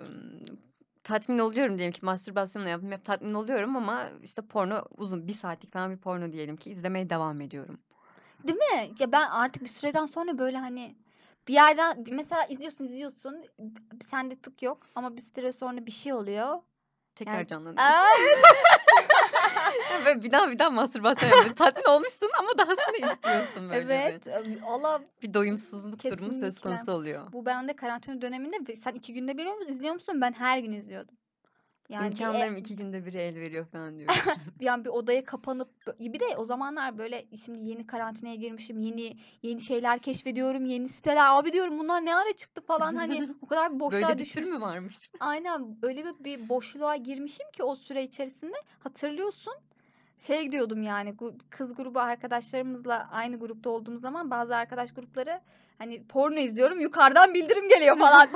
tatmin 1.05 1.39
oluyorum 1.39 1.79
diyelim 1.79 1.93
ki 1.93 2.05
mastürbasyonla 2.05 2.69
yaptım 2.69 2.93
hep 2.93 3.05
tatmin 3.05 3.35
oluyorum 3.35 3.77
ama 3.77 4.09
işte 4.23 4.43
porno 4.43 4.85
uzun 4.97 5.29
bir 5.29 5.33
saatlik 5.33 5.73
falan 5.73 5.91
bir 5.91 5.97
porno 5.97 6.33
diyelim 6.33 6.57
ki 6.57 6.71
izlemeye 6.71 7.11
devam 7.11 7.41
ediyorum. 7.41 7.79
Değil 8.45 8.59
mi? 8.59 8.91
Ya 8.99 9.13
ben 9.13 9.31
artık 9.31 9.63
bir 9.63 9.69
süreden 9.69 10.07
sonra 10.07 10.39
böyle 10.39 10.59
hani 10.59 10.95
bir 11.49 11.55
yerden 11.55 12.05
mesela 12.11 12.45
izliyorsun 12.45 12.85
izliyorsun 12.85 13.45
sende 14.11 14.37
tık 14.37 14.63
yok 14.63 14.87
ama 14.95 15.17
bir 15.17 15.23
süre 15.35 15.53
sonra 15.53 15.87
bir 15.87 15.91
şey 15.91 16.13
oluyor. 16.13 16.59
Tekrar 17.15 17.35
Yani 17.35 17.47
canlanıyorsun. 17.47 17.85
Ve 20.05 20.23
bir 20.23 20.33
daha 20.33 20.50
bir 20.50 20.59
daha 20.59 20.71
mastürbasyon 20.71 21.28
yapıyorsun. 21.28 21.55
Tatmin 21.55 21.85
olmuşsun 21.85 22.28
ama 22.38 22.49
dahasını 22.59 23.12
istiyorsun 23.12 23.71
böyle 23.71 23.95
evet. 23.95 24.26
bir. 24.26 24.62
Allah 24.67 25.00
Bir 25.23 25.35
doyumsuzluk 25.35 26.05
durumu 26.05 26.33
söz 26.33 26.61
konusu 26.61 26.93
oluyor. 26.93 27.33
Bu 27.33 27.47
bende 27.47 27.76
karantina 27.76 28.23
döneminde 28.23 28.76
sen 28.76 28.93
iki 28.93 29.14
günde 29.14 29.37
bir 29.37 29.71
izliyor 29.71 29.95
musun? 29.95 30.21
Ben 30.21 30.33
her 30.33 30.59
gün 30.59 30.73
izliyordum. 30.73 31.18
Yani 31.88 32.04
bir, 32.04 32.07
e- 32.07 32.21
İmkanlarım 32.21 32.57
iki 32.57 32.76
günde 32.76 33.07
bir 33.07 33.14
el 33.14 33.35
veriyor 33.37 33.66
falan 33.66 33.99
diyorsun. 33.99 34.33
yani 34.61 34.85
bir 34.85 34.90
odaya 34.90 35.25
kapanıp 35.25 35.68
bir 36.00 36.21
de 36.21 36.37
o 36.37 36.45
zamanlar 36.45 36.99
böyle 36.99 37.26
şimdi 37.45 37.68
yeni 37.68 37.87
karantinaya 37.87 38.35
girmişim 38.35 38.78
yeni 38.78 39.16
yeni 39.42 39.61
şeyler 39.61 39.99
keşfediyorum 39.99 40.64
yeni 40.64 40.88
siteler 40.88 41.26
abi 41.30 41.52
diyorum 41.52 41.78
bunlar 41.78 42.04
ne 42.04 42.14
ara 42.14 42.33
çıktı 42.37 42.61
falan 42.66 42.95
hani 42.95 43.28
o 43.42 43.47
kadar 43.47 43.75
bir 43.75 43.80
boşluğa 43.80 44.00
Böyle 44.09 44.18
bir 44.18 44.25
tür 44.25 44.42
düşmüş. 44.42 44.54
mü 44.54 44.61
varmış? 44.61 45.11
Aynen 45.21 45.76
öyle 45.83 46.04
bir, 46.04 46.25
bir 46.25 46.49
boşluğa 46.49 46.97
girmişim 46.97 47.50
ki 47.52 47.62
o 47.62 47.76
süre 47.76 48.02
içerisinde 48.02 48.57
hatırlıyorsun 48.78 49.54
şey 50.26 50.52
diyordum 50.52 50.83
yani 50.83 51.16
kız 51.50 51.75
grubu 51.75 52.00
arkadaşlarımızla 52.00 53.09
aynı 53.12 53.38
grupta 53.38 53.71
olduğumuz 53.71 54.00
zaman 54.00 54.30
bazı 54.30 54.57
arkadaş 54.57 54.95
grupları 54.95 55.40
hani 55.78 56.06
porno 56.06 56.38
izliyorum 56.38 56.80
yukarıdan 56.80 57.35
bildirim 57.35 57.68
geliyor 57.68 57.99
falan. 57.99 58.28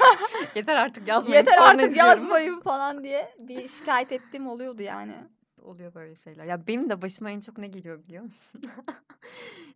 Yeter 0.54 0.76
artık 0.76 1.08
yazmayın. 1.08 1.36
Yeter 1.38 1.58
porno 1.58 1.68
artık 1.68 1.86
izliyorum. 1.86 2.10
yazmayın 2.22 2.60
falan 2.60 3.04
diye 3.04 3.34
bir 3.40 3.68
şikayet 3.68 4.12
ettiğim 4.12 4.46
oluyordu 4.46 4.82
yani. 4.82 5.14
Oluyor 5.62 5.94
böyle 5.94 6.16
şeyler. 6.16 6.44
Ya 6.44 6.66
benim 6.66 6.90
de 6.90 7.02
başıma 7.02 7.30
en 7.30 7.40
çok 7.40 7.58
ne 7.58 7.66
geliyor 7.66 8.04
biliyor 8.04 8.22
musun? 8.24 8.62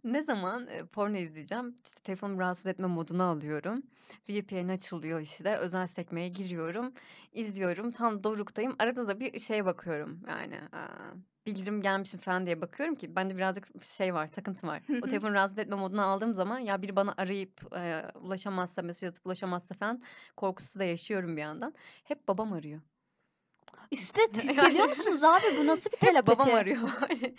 Ne 0.04 0.22
zaman 0.22 0.66
e, 0.66 0.86
porno 0.86 1.16
izleyeceğim, 1.16 1.74
işte 1.84 2.00
telefonumu 2.02 2.40
rahatsız 2.40 2.66
etme 2.66 2.86
moduna 2.86 3.24
alıyorum. 3.24 3.82
VPN 4.28 4.68
açılıyor 4.68 5.20
işte, 5.20 5.56
özel 5.56 5.86
sekmeye 5.86 6.28
giriyorum, 6.28 6.92
izliyorum. 7.32 7.92
Tam 7.92 8.24
doruktayım. 8.24 8.76
Arada 8.78 9.08
da 9.08 9.20
bir 9.20 9.38
şeye 9.40 9.64
bakıyorum 9.64 10.20
yani. 10.28 10.56
aa, 10.72 11.14
bildirim 11.46 11.82
gelmişim 11.82 12.20
falan 12.20 12.46
diye 12.46 12.60
bakıyorum 12.60 12.94
ki 12.94 13.16
bende 13.16 13.36
birazcık 13.36 13.84
şey 13.84 14.14
var, 14.14 14.26
takıntı 14.32 14.66
var. 14.66 14.82
O 15.00 15.06
telefonu 15.06 15.32
rahatsız 15.34 15.58
etme 15.58 15.76
moduna 15.76 16.04
aldığım 16.04 16.34
zaman 16.34 16.58
ya 16.58 16.82
biri 16.82 16.96
bana 16.96 17.14
arayıp 17.16 17.74
e, 17.76 18.02
ulaşamazsa, 18.14 18.82
mesaj 18.82 19.08
atıp 19.08 19.26
ulaşamazsa 19.26 19.74
falan 19.74 20.02
korkusu 20.36 20.78
da 20.80 20.84
yaşıyorum 20.84 21.36
bir 21.36 21.42
yandan. 21.42 21.74
Hep 22.04 22.28
babam 22.28 22.52
arıyor. 22.52 22.80
İşte 23.90 24.22
hissediyor 24.34 24.88
musunuz 24.88 25.24
abi 25.24 25.56
bu 25.56 25.66
nasıl 25.66 25.90
bir 25.90 25.96
hep 26.00 26.26
babam 26.26 26.52
telepati? 26.52 26.54
arıyor. 26.54 26.78
Hani 27.00 27.34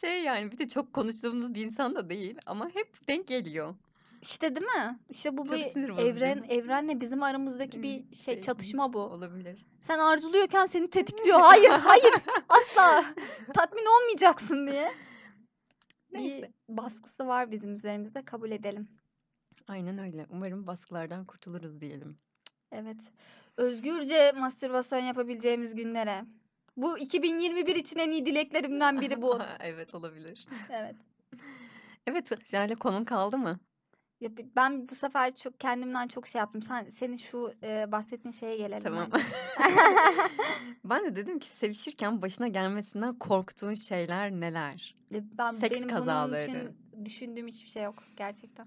şey 0.00 0.22
yani 0.22 0.52
bir 0.52 0.58
de 0.58 0.68
çok 0.68 0.92
konuştuğumuz 0.92 1.54
bir 1.54 1.66
insan 1.66 1.96
da 1.96 2.10
değil 2.10 2.38
ama 2.46 2.68
hep 2.74 3.08
denk 3.08 3.28
geliyor. 3.28 3.74
İşte 4.26 4.56
değil 4.56 4.66
mi? 4.66 4.98
İşte 5.10 5.36
bu 5.36 5.44
Çok 5.44 5.56
bir 5.56 5.64
bozucu. 5.88 6.00
evren 6.08 6.44
evrenle 6.48 7.00
bizim 7.00 7.22
aramızdaki 7.22 7.82
bir 7.82 8.14
şey 8.14 8.34
Şey 8.34 8.40
çatışma 8.42 8.92
bu. 8.92 8.98
olabilir. 8.98 9.66
Sen 9.86 9.98
arzuluyorken 9.98 10.66
seni 10.66 10.90
tetikliyor. 10.90 11.40
Hayır, 11.40 11.70
hayır. 11.70 12.14
Asla 12.48 13.04
tatmin 13.54 13.84
olmayacaksın 13.86 14.66
diye. 14.66 14.92
Bir 16.12 16.18
Neyse. 16.18 16.52
baskısı 16.68 17.26
var 17.26 17.50
bizim 17.50 17.74
üzerimizde 17.74 18.24
kabul 18.24 18.50
edelim. 18.50 18.88
Aynen 19.68 19.98
öyle. 19.98 20.26
Umarım 20.30 20.66
baskılardan 20.66 21.24
kurtuluruz 21.24 21.80
diyelim. 21.80 22.18
Evet. 22.72 22.96
Özgürce 23.56 24.32
mastürbasyon 24.32 24.98
yapabileceğimiz 25.00 25.74
günlere. 25.74 26.24
Bu 26.76 26.98
2021 26.98 27.76
için 27.76 27.98
en 27.98 28.10
iyi 28.10 28.26
dileklerimden 28.26 29.00
biri 29.00 29.22
bu. 29.22 29.38
evet 29.60 29.94
olabilir. 29.94 30.46
Evet. 30.70 30.96
Evet, 32.06 32.46
Jale 32.46 32.74
konun 32.74 33.04
kaldı 33.04 33.38
mı? 33.38 33.52
Ya 34.20 34.30
ben 34.56 34.88
bu 34.88 34.94
sefer 34.94 35.34
çok 35.34 35.60
kendimden 35.60 36.08
çok 36.08 36.26
şey 36.26 36.38
yaptım. 36.38 36.62
Sen 36.62 36.90
senin 36.90 37.16
şu 37.16 37.52
e, 37.62 37.92
bahsettiğin 37.92 38.32
şeye 38.32 38.56
gelelim 38.56 38.82
Tamam. 38.84 39.10
Ben 40.84 41.04
de 41.04 41.16
dedim 41.16 41.38
ki 41.38 41.48
sevişirken 41.48 42.22
başına 42.22 42.48
gelmesinden 42.48 43.18
korktuğun 43.18 43.74
şeyler 43.74 44.30
neler? 44.30 44.94
Ben 45.10 45.50
Seks 45.52 45.76
benim 45.76 45.88
bunun 45.88 45.94
kazaları. 45.98 46.42
için 46.42 47.04
düşündüğüm 47.04 47.46
hiçbir 47.46 47.68
şey 47.68 47.82
yok 47.82 47.94
gerçekten. 48.16 48.66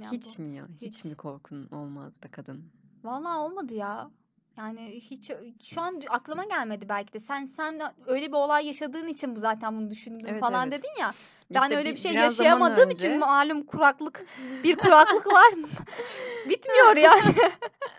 Yani 0.00 0.16
Hiç 0.16 0.38
bu 0.38 0.42
mi 0.42 0.56
ya? 0.56 0.68
Hiç 0.80 0.98
hiç. 0.98 1.04
mi 1.04 1.14
korkun 1.14 1.68
olmaz 1.72 2.22
be 2.22 2.28
kadın? 2.28 2.64
Vallahi 3.04 3.38
olmadı 3.38 3.74
ya. 3.74 4.10
Yani 4.56 5.00
hiç 5.10 5.30
şu 5.74 5.80
an 5.80 6.02
aklıma 6.08 6.44
gelmedi 6.44 6.88
belki 6.88 7.12
de. 7.12 7.20
Sen 7.20 7.46
sen 7.46 7.80
öyle 8.06 8.26
bir 8.28 8.36
olay 8.36 8.66
yaşadığın 8.66 9.08
için 9.08 9.36
bu 9.36 9.40
zaten 9.40 9.76
bunu 9.76 9.90
düşündüm 9.90 10.26
Evet 10.30 10.40
falan 10.40 10.68
evet. 10.68 10.78
dedin 10.78 11.00
ya. 11.00 11.12
Ben 11.54 11.62
İşte 11.62 11.76
öyle 11.76 11.94
bir, 11.94 11.98
şey 11.98 12.12
yaşayamadığım 12.12 12.90
için 12.90 13.06
önce 13.06 13.18
malum 13.18 13.62
kuraklık 13.62 14.26
bir 14.64 14.76
kuraklık 14.76 15.26
var. 15.26 15.54
Bitmiyor 16.48 16.96
yani. 16.96 17.34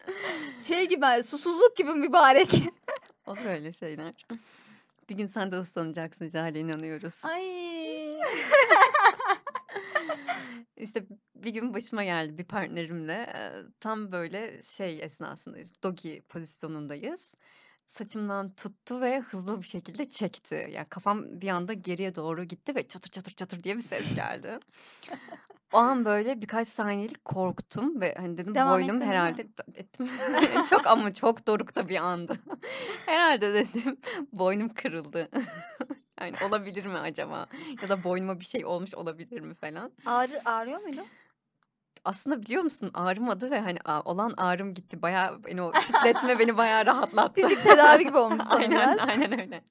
Şey 0.68 0.90
gibi 0.90 1.02
hani 1.02 1.24
susuzluk 1.24 1.78
gibi 1.78 1.92
mübarek. 1.92 2.52
olur 3.26 3.46
öyle 3.46 3.72
şeyler. 3.72 4.14
Bir 5.10 5.16
gün 5.16 5.26
sen 5.26 5.52
de 5.52 5.56
ıslanacaksın 5.56 6.28
Jale 6.28 6.60
inanıyoruz. 6.60 7.26
Ay. 7.26 8.08
İşte 10.78 11.06
bir 11.36 11.50
gün 11.54 11.74
başıma 11.74 12.04
geldi 12.04 12.38
bir 12.38 12.44
partnerimle. 12.44 13.14
eee, 13.34 13.64
Tam 13.80 14.12
böyle 14.12 14.62
şey 14.62 15.04
esnasındayız. 15.04 15.74
Dogi 15.84 16.22
pozisyonundayız. 16.30 17.34
Saçımdan 17.86 18.54
tuttu 18.54 19.02
ve 19.02 19.20
hızlı 19.20 19.62
bir 19.62 19.68
şekilde 19.68 20.10
çekti. 20.10 20.68
Ya 20.72 20.86
kafam 20.86 21.42
bir 21.42 21.48
anda 21.50 21.74
geriye 21.74 22.16
doğru 22.16 22.44
gitti 22.44 22.76
ve 22.76 22.88
çatır 22.88 23.10
çatır 23.10 23.32
çatır 23.32 23.64
diye 23.64 23.78
bir 23.78 23.82
ses 23.82 24.16
geldi. 24.16 24.60
O 25.74 25.78
an 25.78 26.06
böyle 26.06 26.42
birkaç 26.42 26.68
saniyelik 26.68 27.26
korktum 27.26 28.02
ve 28.02 28.16
hani 28.16 28.38
dedim 28.38 28.56
Devam 28.56 28.74
boynum 28.74 28.96
ettin 28.96 29.00
mi? 29.00 29.06
herhalde 29.06 29.48
ettim. 29.76 30.10
Çok 30.70 30.88
ama 30.88 31.14
çok 31.14 31.48
dorukta 31.48 31.90
bir 31.90 31.96
andı. 31.98 32.38
Herhalde 33.06 33.54
dedim 33.54 33.98
boynum 34.34 34.74
kırıldı. 34.74 35.30
Yani 36.22 36.36
olabilir 36.48 36.86
mi 36.86 36.98
acaba? 36.98 37.48
Ya 37.82 37.90
da 37.90 38.04
boynuma 38.04 38.40
bir 38.40 38.46
şey 38.46 38.66
olmuş 38.66 38.96
olabilir 38.96 39.42
mi 39.42 39.54
falan. 39.54 39.92
Ağrı, 40.06 40.42
ağrıyor 40.46 40.80
muydu? 40.80 41.06
Aslında 42.06 42.42
biliyor 42.42 42.64
musun 42.64 42.92
ağrımadı 42.94 43.52
ve 43.52 43.60
hani 43.60 43.78
olan 44.06 44.34
ağrım 44.38 44.74
gitti. 44.74 45.02
Bayağı 45.02 45.44
beni 45.44 45.62
o 45.62 45.72
kütletme 45.72 46.40
beni 46.40 46.58
bayağı 46.58 46.86
rahatlattı. 46.86 47.42
Fizik 47.42 47.64
tedavi 47.64 48.04
gibi 48.04 48.18
olmuş 48.18 48.46
Aynen 48.50 48.98
aynen 48.98 49.40
öyle. 49.40 49.62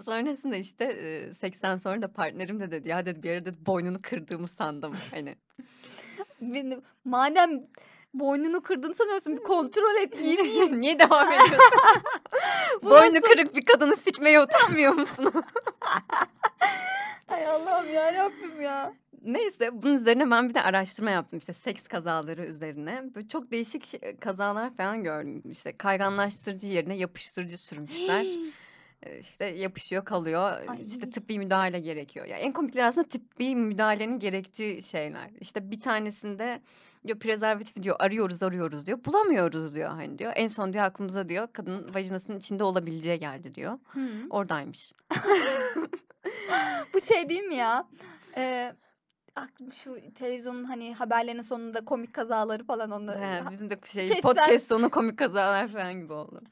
Sonrasında 0.00 0.56
işte 0.56 0.84
e, 0.84 1.34
seksten 1.34 1.78
sonra 1.78 2.02
da 2.02 2.12
partnerim 2.12 2.60
de 2.60 2.70
dedi 2.70 2.88
ya 2.88 3.06
dedi 3.06 3.22
bir 3.22 3.30
ara 3.30 3.44
dedi 3.44 3.66
boynunu 3.66 3.98
kırdığımı 4.02 4.48
sandım. 4.48 4.94
Hani 5.14 5.34
Benim- 6.40 6.82
Madem 7.04 7.66
boynunu 8.18 8.60
kırdın 8.60 8.92
sanıyorsun 8.92 9.36
bir 9.36 9.42
kontrol 9.42 9.96
et 10.02 10.20
iyi 10.20 10.38
miyim? 10.38 10.80
niye 10.80 10.98
devam 10.98 11.32
ediyorsun? 11.32 11.78
Boynu 12.82 13.20
kırık 13.20 13.56
bir 13.56 13.64
kadını 13.64 13.96
sikmeye 13.96 14.42
utanmıyor 14.42 14.92
musun? 14.92 15.32
Ay 17.28 17.46
Allah'ım 17.46 17.94
ya 17.94 18.14
Rabbim 18.14 18.62
ya. 18.62 18.92
Neyse 19.22 19.70
bunun 19.72 19.94
üzerine 19.94 20.30
ben 20.30 20.48
bir 20.48 20.54
de 20.54 20.62
araştırma 20.62 21.10
yaptım 21.10 21.38
işte 21.38 21.52
seks 21.52 21.82
kazaları 21.88 22.44
üzerine. 22.44 23.04
Böyle 23.14 23.28
çok 23.28 23.50
değişik 23.50 23.94
e, 24.02 24.16
kazalar 24.16 24.76
falan 24.76 25.02
gördüm. 25.02 25.42
İşte 25.50 25.76
kayganlaştırıcı 25.76 26.66
yerine 26.66 26.96
yapıştırıcı 26.96 27.58
sürmüşler. 27.58 28.26
Eee, 29.06 29.18
işte 29.20 29.44
yapışıyor, 29.44 30.04
kalıyor. 30.04 30.68
Ay. 30.68 30.86
İşte 30.86 31.10
tıbbi 31.10 31.38
müdahale 31.38 31.80
gerekiyor. 31.80 32.26
Ya 32.26 32.36
en 32.36 32.52
komikleri 32.52 32.86
aslında 32.86 33.08
tıbbi 33.08 33.56
müdahalenin 33.56 34.18
gerektiği 34.18 34.82
şeyler. 34.82 35.30
İşte 35.40 35.70
bir 35.70 35.80
tanesinde 35.80 36.60
diyor 37.06 37.18
prezervatif 37.18 37.82
diyor 37.82 37.96
arıyoruz 37.98 38.42
arıyoruz 38.42 38.86
diyor. 38.86 39.04
Bulamıyoruz 39.04 39.74
diyor 39.74 39.90
hani 39.90 40.18
diyor. 40.18 40.32
En 40.36 40.48
son 40.48 40.72
diyor 40.72 40.84
aklımıza 40.84 41.28
diyor 41.28 41.48
kadının 41.52 41.94
vajinasının 41.94 42.38
içinde 42.38 42.64
olabileceği 42.64 43.18
geldi 43.18 43.54
diyor. 43.54 43.78
Hı. 43.86 44.08
Oradaymış. 44.30 44.92
Bu 46.94 47.00
şey 47.00 47.28
değil 47.28 47.44
mi 47.44 47.54
ya? 47.54 47.88
Ee, 48.36 48.72
aklım 49.36 49.72
şu 49.72 49.96
televizyonun 50.14 50.64
hani 50.64 50.94
haberlerinin 50.94 51.42
sonunda 51.42 51.84
komik 51.84 52.14
kazaları 52.14 52.64
falan 52.64 52.90
onları. 52.90 53.18
He, 53.18 53.42
bizim 53.50 53.70
de 53.70 53.78
şey 53.92 54.08
Skeçler. 54.08 54.22
podcast 54.22 54.66
sonu 54.66 54.90
komik 54.90 55.18
kazalar 55.18 55.68
falan 55.68 55.94
gibi 55.94 56.12
oldu. 56.12 56.42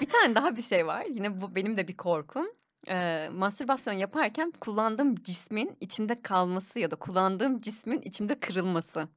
Bir 0.00 0.06
tane 0.06 0.34
daha 0.34 0.56
bir 0.56 0.62
şey 0.62 0.86
var. 0.86 1.04
Yine 1.04 1.40
bu 1.40 1.54
benim 1.54 1.76
de 1.76 1.88
bir 1.88 1.96
korkum. 1.96 2.46
Eee, 2.86 3.28
mastürbasyon 3.28 3.94
yaparken 3.94 4.52
kullandığım 4.60 5.14
cismin 5.14 5.76
içimde 5.80 6.22
kalması 6.22 6.78
ya 6.78 6.90
da 6.90 6.96
kullandığım 6.96 7.60
cismin 7.60 8.00
içimde 8.00 8.38
kırılması. 8.38 9.08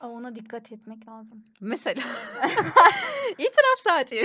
Aa, 0.00 0.08
ona 0.08 0.34
dikkat 0.34 0.72
etmek 0.72 1.08
lazım. 1.08 1.44
Mesela. 1.60 2.02
İtiraf 3.38 3.78
saati. 3.84 4.22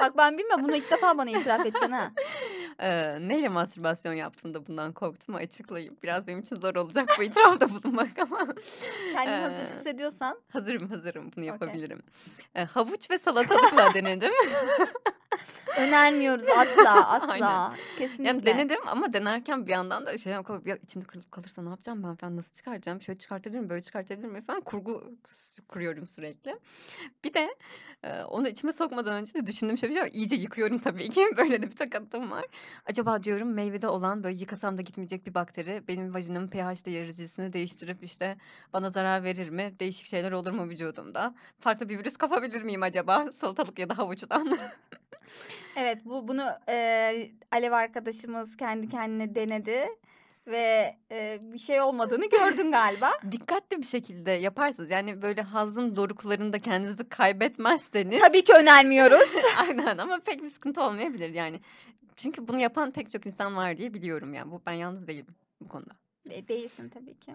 Bak 0.00 0.16
ben 0.16 0.38
bilmiyorum 0.38 0.64
bunu 0.64 0.76
ilk 0.76 0.90
defa 0.90 1.18
bana 1.18 1.30
itiraf 1.30 1.60
edeceksin 1.60 1.90
ha. 1.92 2.12
Eee, 2.80 3.18
neyle 3.28 3.48
mastürbasyon 3.48 4.12
yaptığımda 4.12 4.66
bundan 4.66 4.92
korktuğumu 4.92 5.38
açıklayayım. 5.38 5.96
Biraz 6.02 6.26
benim 6.26 6.38
için 6.40 6.56
zor 6.56 6.74
olacak 6.74 7.08
bu 7.18 7.22
itirafta 7.22 7.70
bulunmak 7.70 8.18
ama. 8.18 8.46
Kendini 9.12 9.34
hazır 9.36 9.56
Eee, 9.58 9.78
hissediyorsan. 9.78 10.40
hazırım 10.52 10.88
hazırım 10.88 11.22
bunu 11.24 11.30
Okey. 11.32 11.46
yapabilirim. 11.46 12.02
Eee, 12.56 12.64
havuç 12.64 13.10
ve 13.10 13.18
salatalıkla 13.18 13.94
denedim. 13.94 14.32
Önermiyoruz 15.76 16.48
asla 16.48 16.90
Aynen. 17.28 17.46
asla. 17.46 17.74
Yani 17.78 17.78
Kesinlikle. 17.98 18.46
denedim 18.46 18.78
ama 18.86 19.12
denerken 19.12 19.66
bir 19.66 19.72
yandan 19.72 20.06
da 20.06 20.18
şey 20.18 20.32
ya 20.32 20.42
içimde 20.82 21.06
kırılıp 21.06 21.32
kalırsa 21.32 21.62
ne 21.62 21.68
yapacağım 21.68 22.02
ben 22.02 22.14
falan 22.16 22.36
nasıl 22.36 22.54
çıkaracağım? 22.54 23.00
Şöyle 23.02 23.18
çıkartabilir 23.18 23.58
miyim, 23.58 23.70
böyle 23.70 23.82
çıkartabilir 23.82 24.28
miyim 24.28 24.44
falan 24.44 24.60
kurgu 24.60 25.14
s- 25.24 25.62
kuruyorum 25.68 26.06
sürekli. 26.06 26.58
Bir 27.24 27.34
de 27.34 27.54
e, 28.02 28.22
onu 28.22 28.48
içime 28.48 28.72
sokmadan 28.72 29.14
önce 29.20 29.34
de 29.34 29.46
düşündüğüm 29.46 29.78
şey 29.78 29.90
var. 29.90 30.08
İyice 30.12 30.36
yıkıyorum 30.36 30.78
tabii 30.78 31.08
ki. 31.08 31.26
Böyle 31.36 31.62
de 31.62 31.70
bir 31.70 31.76
takıntım 31.76 32.30
var. 32.30 32.44
Acaba 32.86 33.22
diyorum 33.22 33.52
meyvede 33.54 33.88
olan 33.88 34.24
böyle 34.24 34.36
yıkasam 34.36 34.78
da 34.78 34.82
gitmeyecek 34.82 35.26
bir 35.26 35.34
bakteri 35.34 35.82
benim 35.88 36.14
vajinamın 36.14 36.48
pH 36.48 36.86
değerisini 36.86 37.52
değiştirip 37.52 38.04
işte 38.04 38.36
bana 38.72 38.90
zarar 38.90 39.24
verir 39.24 39.48
mi? 39.50 39.74
Değişik 39.80 40.06
şeyler 40.06 40.32
olur 40.32 40.52
mu 40.52 40.68
vücudumda? 40.68 41.34
Farklı 41.60 41.88
bir 41.88 41.98
virüs 41.98 42.16
kapabilir 42.16 42.62
miyim 42.62 42.82
acaba 42.82 43.32
salatalık 43.32 43.78
ya 43.78 43.88
da 43.88 43.98
havuçtan? 43.98 44.58
Evet 45.76 45.98
bu 46.04 46.28
bunu 46.28 46.46
eee, 46.68 47.32
Alev 47.52 47.72
arkadaşımız 47.72 48.56
kendi 48.56 48.88
kendine 48.88 49.34
denedi 49.34 49.88
ve 50.46 50.96
eee, 51.10 51.40
bir 51.42 51.58
şey 51.58 51.80
olmadığını 51.80 52.28
gördün 52.28 52.72
galiba. 52.72 53.12
Dikkatli 53.30 53.78
bir 53.78 53.86
şekilde 53.86 54.30
yaparsanız 54.30 54.90
yani 54.90 55.22
böyle 55.22 55.42
hazın 55.42 55.96
doruklarında 55.96 56.58
kendinizi 56.58 57.08
kaybetmezseniz 57.08 58.20
Tabii 58.20 58.44
ki 58.44 58.52
önermiyoruz. 58.52 59.32
aynen 59.58 59.98
ama 59.98 60.18
pek 60.18 60.42
bir 60.42 60.50
sıkıntı 60.50 60.82
olmayabilir 60.82 61.34
yani. 61.34 61.60
Çünkü 62.16 62.48
bunu 62.48 62.60
yapan 62.60 62.90
pek 62.90 63.10
çok 63.10 63.26
insan 63.26 63.56
var 63.56 63.76
diye 63.78 63.94
biliyorum 63.94 64.34
yani. 64.34 64.50
Bu 64.50 64.62
ben 64.66 64.72
yalnız 64.72 65.06
değilim 65.08 65.34
bu 65.60 65.68
konuda. 65.68 65.90
De- 66.30 66.48
değilsin 66.48 66.88
tabii 66.88 67.18
ki. 67.18 67.34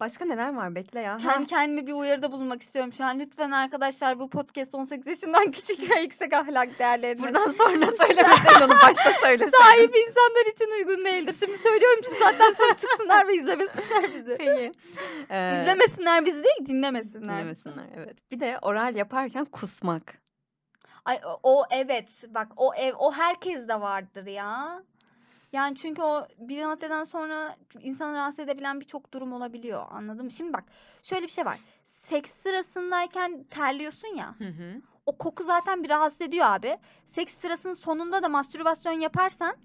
Başka 0.00 0.24
neler 0.24 0.54
var 0.54 0.74
bekle 0.74 1.00
ya. 1.00 1.18
Kendi 1.18 1.46
kendime 1.46 1.86
bir 1.86 1.92
uyarıda 1.92 2.32
bulunmak 2.32 2.62
istiyorum 2.62 2.92
şu 2.92 3.04
an. 3.04 3.18
Lütfen 3.20 3.50
arkadaşlar 3.50 4.18
bu 4.18 4.30
podcast 4.30 4.74
18 4.74 5.06
yaşından 5.06 5.50
küçük 5.50 5.90
ve 5.90 6.00
yüksek 6.00 6.32
ahlak 6.32 6.78
değerlerine 6.78 7.22
buradan 7.22 7.48
sonra 7.48 7.86
söylemeseydin 7.86 8.64
onu 8.64 8.72
başta 8.82 9.12
söyleseydin. 9.22 9.56
sahip 9.58 9.94
insanlar 9.96 10.52
için 10.52 10.70
uygun 10.78 11.04
değildir. 11.04 11.36
Şimdi 11.44 11.58
söylüyorum 11.58 12.00
şu 12.08 12.14
saatten 12.14 12.52
sonra 12.52 12.76
çıksınlar 12.76 13.28
ve 13.28 13.34
izlemesinler 13.36 14.02
bizi. 14.14 14.34
Peki. 14.38 14.72
Ee, 15.30 15.60
İzlemesinler 15.62 16.26
bizi 16.26 16.44
değil 16.44 16.66
dinlemesinler. 16.66 17.22
dinlemesinler 17.22 17.86
evet. 17.96 18.30
Bir 18.32 18.40
de 18.40 18.58
oral 18.62 18.96
yaparken 18.96 19.44
kusmak. 19.44 20.21
Ay 21.04 21.20
o, 21.26 21.40
o 21.42 21.64
evet 21.70 22.24
bak 22.28 22.52
o 22.56 22.74
ev 22.74 22.94
o 22.98 23.12
herkes 23.12 23.68
de 23.68 23.80
vardır 23.80 24.26
ya. 24.26 24.82
Yani 25.52 25.76
çünkü 25.76 26.02
o 26.02 26.28
bir 26.38 26.64
maddeden 26.64 27.04
sonra 27.04 27.56
insanı 27.80 28.14
rahatsız 28.16 28.38
edebilen 28.40 28.80
birçok 28.80 29.12
durum 29.14 29.32
olabiliyor 29.32 29.86
anladın 29.90 30.24
mı? 30.24 30.30
Şimdi 30.32 30.52
bak 30.52 30.64
şöyle 31.02 31.26
bir 31.26 31.32
şey 31.32 31.46
var. 31.46 31.58
Seks 31.92 32.30
sırasındayken 32.42 33.44
terliyorsun 33.44 34.08
ya. 34.08 34.34
Hı 34.38 34.48
hı. 34.48 34.82
O 35.06 35.18
koku 35.18 35.44
zaten 35.44 35.84
bir 35.84 35.90
rahatsız 35.90 36.20
ediyor 36.20 36.46
abi. 36.46 36.78
Seks 37.12 37.34
sırasının 37.34 37.74
sonunda 37.74 38.22
da 38.22 38.28
mastürbasyon 38.28 38.92
yaparsan 38.92 39.56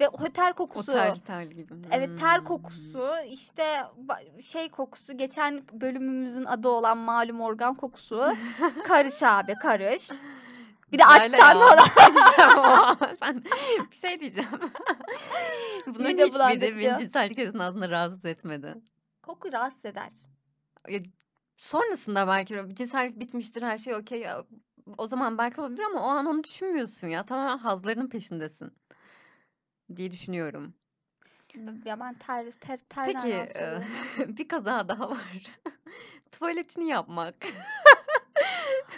ve 0.00 0.08
o 0.08 0.28
ter 0.28 0.50
O 0.50 0.54
kokusu 0.56 0.92
ter, 0.92 1.14
terli 1.24 1.56
gibi. 1.56 1.74
Evet 1.92 2.18
ter 2.18 2.36
Hmm. 2.38 2.44
kokusu 2.44 3.10
işte 3.28 3.84
şey 4.40 4.68
kokusu 4.68 5.16
geçen 5.16 5.64
bölümümüzün 5.72 6.44
adı 6.44 6.68
olan 6.68 6.98
malum 6.98 7.40
organ 7.40 7.74
kokusu 7.74 8.36
karış 8.84 9.22
abi 9.22 9.54
karış. 9.54 10.10
Bir 10.92 10.98
de 10.98 11.02
ya, 11.02 11.08
da 11.32 11.84
bir 11.84 11.90
şey 11.90 12.14
diyeceğim 12.14 12.58
ama 12.58 13.14
sen 13.14 13.44
bir 13.90 13.96
şey 13.96 14.20
diyeceğim. 14.20 14.50
Bunların 15.86 16.12
Mide 16.12 16.24
hiçbiri 16.24 16.34
bulandırıcı. 16.34 16.78
beni 16.78 16.98
cinsellik 16.98 17.38
esnasında 17.38 17.90
rahatsız 17.90 18.24
etmedi. 18.24 18.74
Koku 19.22 19.52
rahatsız 19.52 19.84
eder. 19.84 20.10
Ya, 20.88 21.00
sonrasında 21.56 22.26
belki 22.28 22.74
cinsellik 22.74 23.20
bitmiştir 23.20 23.62
her 23.62 23.78
şey 23.78 23.94
okey 23.94 24.20
ya. 24.20 24.44
O 24.98 25.06
zaman 25.06 25.38
belki 25.38 25.60
olabilir 25.60 25.82
ama 25.82 26.06
o 26.06 26.08
an 26.08 26.26
onu 26.26 26.44
düşünmüyorsun 26.44 27.06
ya. 27.06 27.26
Tamamen 27.26 27.58
hazlarının 27.58 28.08
peşindesin 28.08 28.72
diye 29.96 30.10
düşünüyorum. 30.10 30.74
Ya 31.84 32.00
ben 32.00 32.14
ter, 32.14 32.50
ter 32.50 32.78
terden 32.78 33.12
Peki 33.12 33.34
rahatsız 33.34 34.20
e, 34.20 34.36
bir 34.36 34.48
kaza 34.48 34.88
daha 34.88 35.10
var. 35.10 35.58
Tuvaletini 36.32 36.88
yapmak. 36.88 37.34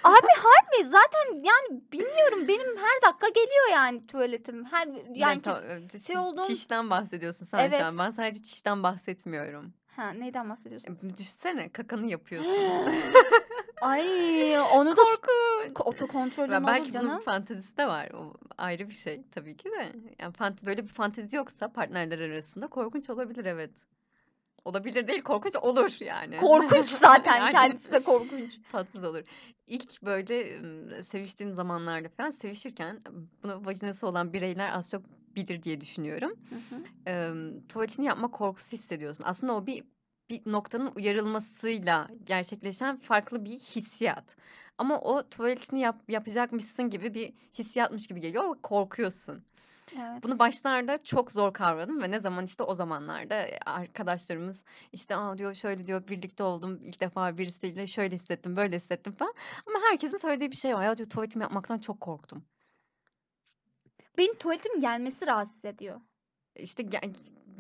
Abi 0.05 0.27
harbi 0.39 0.89
zaten 0.89 1.35
yani 1.45 1.83
bilmiyorum 1.93 2.49
benim 2.49 2.77
her 2.77 3.03
dakika 3.11 3.29
geliyor 3.29 3.69
yani 3.73 4.07
tuvaletim. 4.07 4.65
Her 4.65 4.89
Yani 5.15 5.43
ki- 5.43 5.51
e, 5.95 5.99
şey 5.99 6.17
olduğum- 6.19 6.47
çişten 6.47 6.91
bahsediyorsun 6.91 7.47
sen 7.47 7.59
Evet. 7.59 7.79
şu 7.79 7.85
an. 7.85 7.99
Ben 7.99 8.11
sadece 8.11 8.43
çişten 8.43 8.83
bahsetmiyorum. 8.83 9.73
ha 9.97 10.11
neyden 10.11 10.51
bahsediyorsun? 10.51 10.99
E, 11.05 11.17
Düşünsene 11.17 11.69
kakanı 11.73 12.07
yapıyorsun. 12.07 12.53
Ay 13.81 14.59
onu 14.61 14.91
da 14.91 14.95
Korkunç. 14.95 15.77
Ko- 15.77 15.83
otokontrolün 15.83 16.53
Ya 16.53 16.59
olur 16.59 16.67
belki 16.67 16.93
bunun 16.95 17.03
canım. 17.09 17.21
fantezisi 17.21 17.77
de 17.77 17.87
var. 17.87 18.09
O 18.15 18.35
ayrı 18.59 18.89
bir 18.89 18.95
şey 18.95 19.23
tabii 19.35 19.57
ki 19.57 19.71
de. 19.71 19.93
Yani 20.21 20.33
fant 20.33 20.67
böyle 20.67 20.83
bir 20.83 20.89
fantezi 20.93 21.37
yoksa 21.37 21.73
partnerler 21.73 22.19
arasında 22.21 22.67
korkunç 22.67 23.11
olabilir 23.11 23.45
evet. 23.45 23.71
Olabilir 24.65 25.09
değil 25.09 25.21
korkunç 25.21 25.57
olur 25.57 26.05
yani. 26.05 26.41
Korkunç 26.41 26.91
zaten 27.01 27.37
Yani 27.37 27.53
kendisi 27.53 27.93
de 27.93 28.03
korkunç. 28.03 28.59
tatsız 28.73 29.05
olur. 29.05 29.23
İlk 29.67 30.03
böyle 30.03 30.63
seviştiğim 31.03 31.53
zamanlarda 31.53 32.09
falan 32.09 32.31
sevişirken 32.31 33.01
bunu 33.43 33.67
vajinası 33.67 34.07
olan 34.07 34.33
bireyler 34.33 34.71
az 34.73 34.91
çok 34.91 35.03
bilir 35.37 35.63
diye 35.63 35.81
düşünüyorum. 35.81 36.33
Hı 36.49 36.55
hı. 36.77 36.83
Em, 37.11 37.67
tuvaletini 37.67 38.07
yapma 38.07 38.31
korkusu 38.31 38.73
hissediyorsun. 38.73 39.25
Aslında 39.27 39.55
o 39.55 39.67
bir 39.67 39.85
bir 40.31 40.43
noktanın 40.47 40.93
uyarılmasıyla 40.97 42.09
gerçekleşen 42.27 42.97
farklı 42.97 43.45
bir 43.45 43.59
hissiyat. 43.59 44.37
Ama 44.79 45.01
o 45.01 45.29
tuvaletini 45.29 45.81
yap, 45.81 46.03
yapacakmışsın 46.09 46.91
gibi 46.91 47.15
bir 47.15 47.33
hissiyatmış 47.59 48.07
gibi 48.07 48.21
geliyor. 48.21 48.57
Korkuyorsun. 48.63 49.45
Evet. 49.99 50.23
Bunu 50.23 50.39
başlarda 50.39 50.99
çok 50.99 51.33
zor 51.33 51.53
kavradım 51.53 52.03
ve 52.03 52.11
ne 52.11 52.21
zaman 52.21 52.45
işte 52.45 52.63
o 52.63 52.75
zamanlarda 52.75 53.47
arkadaşlarımız 53.67 54.65
işte 54.93 55.17
Aa 55.17 55.39
diyor 55.39 55.55
şöyle 55.55 55.87
diyor 55.87 56.09
birlikte 56.09 56.43
oldum 56.43 56.79
ilk 56.83 57.01
defa 57.01 57.39
birisiyle 57.39 57.87
şöyle 57.87 58.17
hissettim 58.17 58.57
böyle 58.57 58.77
hissettim 58.77 59.13
falan. 59.13 59.35
Ama 59.67 59.79
herkesin 59.91 60.19
söylediği 60.19 60.51
bir 60.51 60.57
şey 60.57 60.75
var 60.75 60.85
ya 60.85 60.97
diyor 60.97 61.09
tuvaletimi 61.09 61.43
yapmaktan 61.43 61.79
çok 61.79 62.01
korktum. 62.01 62.45
Benim 64.19 64.35
tuvaletim 64.35 64.81
gelmesi 64.81 65.27
rahatsız 65.27 65.65
ediyor. 65.65 66.01
İşte 66.57 66.83
gel- 66.83 67.13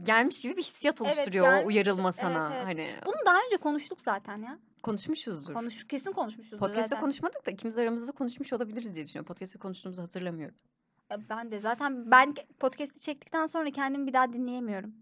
gelmiş 0.03 0.41
gibi 0.43 0.57
bir 0.57 0.63
hissiyat 0.63 1.01
Evet, 1.01 1.13
oluşturuyor 1.13 1.47
o 1.47 1.51
gelmiş. 1.51 1.67
uyarılma 1.67 2.09
Evet, 2.09 2.21
sana. 2.21 2.55
evet. 2.55 2.67
Hani 2.67 2.89
Bunu 3.07 3.27
daha 3.27 3.39
önce 3.47 3.57
konuştuk 3.57 4.01
zaten 4.05 4.43
ya. 4.43 4.59
konuşmuşuzdur. 4.83 5.55
Konuş, 5.55 5.87
kesin 5.87 6.13
konuşmuşuzdur 6.13 6.59
Podcast'te 6.59 6.97
konuşmadık 7.01 7.47
da 7.47 7.51
ikimiz 7.51 7.79
aramızda 7.79 8.13
konuşmuş 8.13 8.53
olabiliriz 8.53 8.95
diye 8.95 9.07
düşünüyorum. 9.07 9.29
Podcast'te 9.29 9.59
konuştuğumuzu 9.59 10.03
hatırlamıyorum. 10.03 10.57
E, 11.13 11.29
Ben 11.29 11.51
de 11.53 11.61
zaten 11.61 12.11
ben 12.11 12.35
podcast'i 12.61 13.01
çektikten 13.01 13.47
sonra 13.47 13.71
kendimi 13.71 14.07
bir 14.07 14.13
daha 14.13 14.33
dinleyemiyorum. 14.33 14.95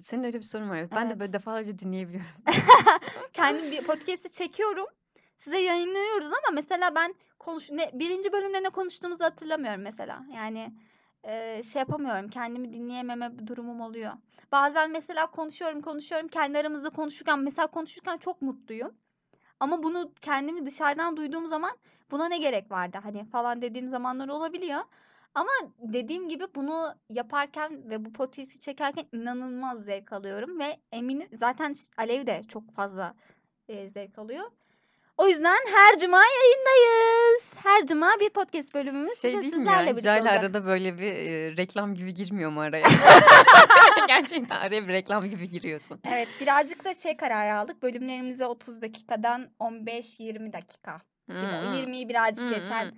Senin 0.00 0.24
öyle 0.24 0.38
bir 0.38 0.42
sorun 0.42 0.70
var. 0.70 0.76
evet. 0.76 0.90
Ben 0.92 1.02
de 1.06 1.08
Evet. 1.10 1.20
böyle 1.20 1.32
defalarca 1.32 1.78
dinleyebiliyorum. 1.78 2.30
Kendim 3.32 3.70
bir 3.72 3.84
podcast'i 3.86 4.32
çekiyorum. 4.32 4.86
Size 5.38 5.58
yayınlıyoruz 5.58 6.26
ama 6.26 6.54
mesela 6.54 6.94
ben 6.94 7.14
konuş 7.38 7.70
ne 7.70 7.90
birinci 7.94 8.32
bölümde 8.32 8.62
ne 8.62 8.68
konuştuğumuzu 8.68 9.24
hatırlamıyorum 9.24 9.80
mesela. 9.82 10.26
Yani 10.34 10.72
e, 11.24 11.62
şey 11.62 11.80
yapamıyorum. 11.80 12.28
Kendimi 12.28 12.72
dinleyememe 12.72 13.46
durumum 13.46 13.80
oluyor. 13.80 14.12
Bazen 14.52 14.90
mesela 14.90 15.26
konuşuyorum 15.26 15.80
konuşuyorum 15.80 16.28
kendi 16.28 16.58
aramızda 16.58 16.90
konuşurken 16.90 17.38
mesela 17.38 17.66
konuşurken 17.66 18.16
çok 18.18 18.42
mutluyum. 18.42 18.94
Ama 19.60 19.82
bunu 19.82 20.12
kendimi 20.20 20.66
dışarıdan 20.66 21.16
duyduğum 21.16 21.46
zaman 21.46 21.70
buna 22.10 22.28
ne 22.28 22.38
gerek 22.38 22.70
vardı 22.70 22.98
hani 23.02 23.24
falan 23.24 23.62
dediğim 23.62 23.88
zamanlar 23.88 24.28
olabiliyor. 24.28 24.80
Ama 25.34 25.50
dediğim 25.78 26.28
gibi 26.28 26.44
bunu 26.54 26.94
yaparken 27.08 27.90
ve 27.90 28.04
bu 28.04 28.12
podcast'i 28.12 28.60
çekerken 28.60 29.04
inanılmaz 29.12 29.84
zevk 29.84 30.12
alıyorum 30.12 30.58
ve 30.58 30.76
eminim 30.92 31.28
zaten 31.40 31.74
Alev 31.96 32.26
de 32.26 32.40
çok 32.48 32.74
fazla 32.74 33.14
e, 33.68 33.90
zevk 33.90 34.18
alıyor. 34.18 34.44
O 35.16 35.28
yüzden 35.28 35.58
her 35.74 35.98
cuma 35.98 36.22
yayındayız. 36.24 37.42
Her 37.62 37.86
cuma 37.86 38.20
bir 38.20 38.30
podcast 38.30 38.74
bölümümüz 38.74 39.20
Şey 39.20 39.32
değil 39.32 39.44
mi 39.44 39.50
sizlerle 39.50 39.88
ya? 39.88 39.94
Jale 39.94 40.30
arada 40.30 40.66
böyle 40.66 40.98
bir 40.98 41.12
e, 41.12 41.56
reklam 41.56 41.94
gibi 41.94 42.14
girmiyor 42.14 42.50
mu 42.50 42.60
araya? 42.60 42.86
Gerçekten 44.08 44.56
araya 44.56 44.88
bir 44.88 44.92
reklam 44.92 45.24
gibi 45.24 45.48
giriyorsun. 45.48 46.00
Evet 46.04 46.28
birazcık 46.40 46.84
da 46.84 46.94
şey 46.94 47.16
kararı 47.16 47.54
aldık. 47.54 47.82
Bölümlerimize 47.82 48.46
30 48.46 48.82
dakikadan 48.82 49.48
15-20 49.60 50.52
dakika 50.52 51.00
gibi. 51.28 51.38
Hı. 51.38 51.76
20'yi 51.76 52.08
birazcık 52.08 52.44
Hı 52.44 52.58
geçen 52.58 52.86
hı. 52.86 52.92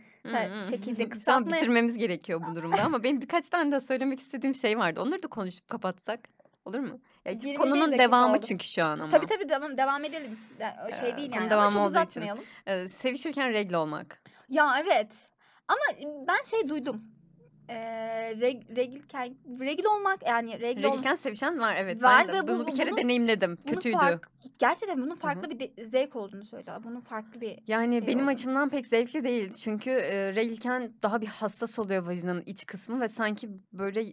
Şekilde 0.70 1.02
an 1.02 1.08
kısaltmaya 1.08 1.56
bitirmemiz 1.62 1.96
gerekiyor 1.96 2.40
bu 2.48 2.54
durumda 2.54 2.82
ama 2.82 3.02
benim 3.02 3.20
birkaç 3.20 3.48
tane 3.48 3.72
daha 3.72 3.80
söylemek 3.80 4.20
istediğim 4.20 4.54
şey 4.54 4.78
vardı. 4.78 5.00
Onları 5.00 5.22
da 5.22 5.26
konuşup 5.28 5.68
kapatsak 5.68 6.20
olur 6.64 6.80
mu? 6.80 7.00
Ya 7.24 7.32
21 7.32 7.56
konunun 7.56 7.92
devamı 7.98 8.32
oldu. 8.32 8.40
çünkü 8.46 8.66
şu 8.66 8.84
an 8.84 8.98
ama. 8.98 9.08
Tabii 9.08 9.26
tabii 9.26 9.48
devam, 9.48 9.76
devam 9.76 10.04
edelim. 10.04 10.38
O 10.88 10.94
şey 11.00 11.10
Ee, 11.10 11.16
değil 11.16 11.30
yani 11.30 11.40
ama 11.40 11.50
devamı 11.50 11.72
çok 11.72 11.80
olduğu 11.82 11.90
için. 11.90 12.00
uzatmayalım. 12.00 12.44
Ee, 12.66 12.88
sevişirken 12.88 13.50
regle 13.52 13.76
olmak. 13.76 14.22
Ya 14.48 14.76
evet. 14.82 15.12
Ama 15.68 15.80
ben 16.28 16.44
şey 16.44 16.68
duydum. 16.68 17.02
Ee, 17.68 18.37
reg, 18.40 18.77
regilken, 18.77 19.35
regil 19.61 19.85
olmak 19.85 20.27
yani 20.27 20.61
regil 20.61 20.85
olmak. 20.85 20.94
Reglken 20.98 21.14
sevişen 21.14 21.59
var 21.59 21.77
evet. 21.79 22.03
Var 22.03 22.29
ben 22.29 22.35
de 22.35 22.38
ve 22.38 22.42
bu- 22.42 22.46
bunu 22.48 22.66
bir 22.66 22.74
kere 22.74 22.90
bunun- 22.90 23.03
deneyimledim. 23.03 23.59
Bunun 23.64 23.74
Kötüydü. 23.74 23.96
fark- 23.96 24.29
gerçekten 24.59 25.03
bunun 25.03 25.14
farklı 25.16 25.50
bir 25.50 25.59
de- 25.59 25.85
zevk 25.87 26.16
olduğunu 26.16 26.44
söylüyor. 26.44 26.85
Bunun 26.85 27.00
farklı 27.00 27.40
bir 27.40 27.59
Yani 27.66 27.98
şey 27.98 28.07
benim 28.07 28.24
oldu. 28.24 28.31
açımdan 28.31 28.68
pek 28.70 28.87
zevkli 28.87 29.24
değil. 29.24 29.55
Çünkü 29.55 29.90
e, 29.90 30.35
reglken 30.35 30.92
daha 31.03 31.20
bir 31.20 31.27
hassas 31.27 31.79
oluyor 31.79 32.07
vajinanın 32.07 32.42
iç 32.46 32.66
kısmı 32.66 33.00
ve 33.00 33.09
sanki 33.09 33.48
böyle 33.72 34.05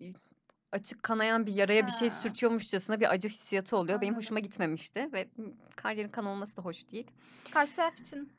açık 0.71 1.03
kanayan 1.03 1.45
bir 1.47 1.53
yaraya 1.53 1.87
bir 1.87 1.91
şey 1.91 2.09
Ha. 2.09 2.15
sürtüyormuşçasına 2.15 2.99
bir 2.99 3.11
acı 3.13 3.27
hissiyatı 3.27 3.77
oluyor. 3.77 4.01
Benim 4.01 4.13
Anladım. 4.13 4.23
hoşuma 4.25 4.39
gitmemişti 4.39 5.09
ve 5.13 5.27
kariyerin 5.75 6.09
kan 6.11 6.25
olması 6.25 6.57
da 6.57 6.61
hoş 6.61 6.91
değil. 6.91 7.07
karşı 7.53 7.75
taraf 7.75 7.99
için. 7.99 8.29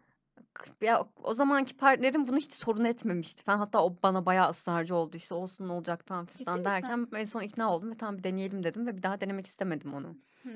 Ya 0.80 1.06
o 1.22 1.34
zamanki 1.34 1.76
partnerim 1.76 2.28
bunu 2.28 2.36
hiç 2.36 2.52
sorun 2.52 2.84
etmemişti 2.84 3.42
falan. 3.42 3.58
Hatta 3.58 3.84
o 3.84 3.96
bana 4.02 4.26
bayağı 4.26 4.50
ısrarcı 4.50 4.94
oldu 4.94 5.16
işte 5.16 5.34
olsun 5.34 5.68
ne 5.68 5.72
olacak 5.72 6.04
falan 6.06 6.26
fistan 6.26 6.58
misin? 6.58 6.70
derken 6.70 7.08
en 7.16 7.24
son 7.24 7.42
ikna 7.42 7.74
oldum 7.74 7.90
ve 7.90 7.94
tamam 7.94 8.18
bir 8.18 8.24
deneyelim 8.24 8.62
dedim 8.62 8.86
ve 8.86 8.96
bir 8.96 9.02
daha 9.02 9.20
denemek 9.20 9.46
istemedim 9.46 9.94
onu. 9.94 10.16
Hmm. 10.42 10.52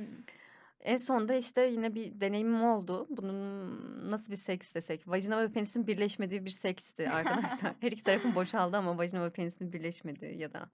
En 0.81 0.97
sonunda 0.97 1.35
işte 1.35 1.63
yine 1.67 1.95
bir 1.95 2.21
deneyimim 2.21 2.65
oldu. 2.65 3.07
Bunun 3.11 4.11
nasıl 4.11 4.33
bir 4.33 4.37
seks 4.37 4.75
desek. 4.75 5.09
Vajina 5.09 5.43
ve 5.43 5.53
penisin 5.53 5.87
birleşmediği 5.87 6.45
bir 6.45 6.51
seksti 6.51 7.11
arkadaşlar. 7.11 7.75
Her 7.81 7.93
iki 7.93 8.03
tarafın 8.03 8.35
boşaldı 8.35 8.77
ama 8.77 8.99
vajina 8.99 9.25
ve 9.25 9.31
penisin 9.31 9.73
birleşmediği 9.73 10.39
ya 10.39 10.53
da 10.53 10.69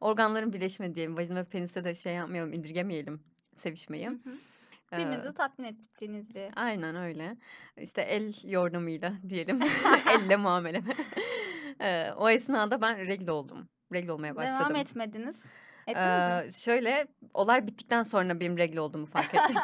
organların 0.00 0.52
birleşmediği. 0.52 1.16
Vajina 1.16 1.38
ve 1.38 1.44
penise 1.44 1.84
de 1.84 1.94
şey 1.94 2.14
yapmayalım, 2.14 2.52
indirgemeyelim 2.52 3.20
sevişmeyi. 3.56 4.08
Hı 4.08 4.12
hı. 4.12 4.34
Ee, 4.92 4.98
Birbirinizi 4.98 5.34
tatmin 5.34 5.64
ettiğiniz 5.66 6.34
bir. 6.34 6.48
aynen 6.56 6.96
öyle. 6.96 7.36
İşte 7.76 8.02
el 8.02 8.34
yordamıyla 8.50 9.12
diyelim. 9.28 9.60
Elle 10.10 10.36
muamele. 10.36 10.82
Ee, 11.80 12.10
o 12.16 12.30
esnada 12.30 12.82
ben 12.82 12.98
regle 12.98 13.32
oldum. 13.32 13.68
Regle 13.94 14.12
olmaya 14.12 14.36
başladım. 14.36 14.58
Devam 14.58 14.76
etmediniz. 14.76 15.36
Ettiniz 15.86 16.26
mi? 16.28 16.42
Ee, 16.46 16.50
şöyle 16.50 17.06
olay 17.34 17.66
bittikten 17.66 18.02
sonra 18.02 18.40
benim 18.40 18.58
regle 18.58 18.80
olduğumu 18.80 19.06
fark 19.06 19.34
ettik. 19.34 19.56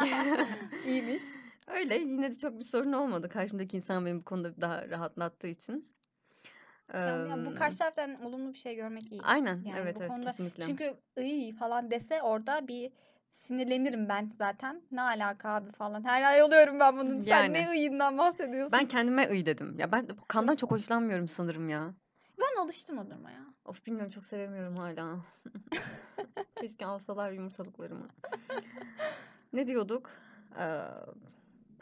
İyiymiş. 0.86 1.22
Öyle 1.66 1.94
yine 1.98 2.30
de 2.30 2.38
çok 2.38 2.58
bir 2.58 2.64
sorun 2.64 2.92
olmadı. 2.92 3.28
Karşımdaki 3.28 3.76
insan 3.76 4.06
beni 4.06 4.18
bu 4.20 4.24
konuda 4.24 4.60
daha 4.60 4.88
rahatlattığı 4.88 5.48
için. 5.48 5.88
Yani 7.08 7.46
bu 7.46 7.50
Eee, 7.50 7.54
karşı 7.54 7.78
taraftan 7.78 8.24
olumlu 8.24 8.52
bir 8.52 8.58
şey 8.58 8.76
görmek 8.76 9.12
iyi. 9.12 9.22
Aynen 9.24 9.62
Yani 9.64 9.78
evet 9.80 9.96
bu 9.96 10.00
evet 10.00 10.10
konuda 10.10 10.30
kesinlikle. 10.30 10.64
Çünkü 10.66 10.94
iyi 11.16 11.52
falan 11.52 11.90
dese 11.90 12.22
orada 12.22 12.68
bir 12.68 12.92
sinirlenirim 13.38 14.08
ben 14.08 14.32
zaten. 14.38 14.82
Ne 14.92 15.02
alaka 15.02 15.48
abi 15.54 15.72
falan. 15.72 16.04
Her 16.04 16.22
ay 16.22 16.42
oluyorum 16.42 16.80
ben 16.80 16.96
bunun. 16.96 17.20
Sen 17.20 17.52
ne 17.52 17.58
Yani. 17.58 17.70
ıyından 17.70 18.18
bahsediyorsun? 18.18 18.72
Ben 18.72 18.88
kendime 18.88 19.30
ıy 19.30 19.46
dedim. 19.46 19.76
Ya 19.78 19.92
ben 19.92 20.08
kandan 20.28 20.56
çok 20.56 20.70
hoşlanmıyorum 20.70 21.28
sanırım 21.28 21.68
ya. 21.68 21.94
Ben 22.40 22.62
alıştım 22.62 22.98
o 22.98 23.10
duruma 23.10 23.30
ya. 23.30 23.44
Of 23.64 23.86
bilmiyorum 23.86 24.10
çok 24.10 24.26
sevemiyorum 24.26 24.76
hala. 24.76 25.16
Keşke 26.60 26.86
alsalar 26.86 27.32
yumurtalıklarımı. 27.32 28.08
Ne 29.52 29.66
diyorduk? 29.66 30.10
Eee, 30.58 30.80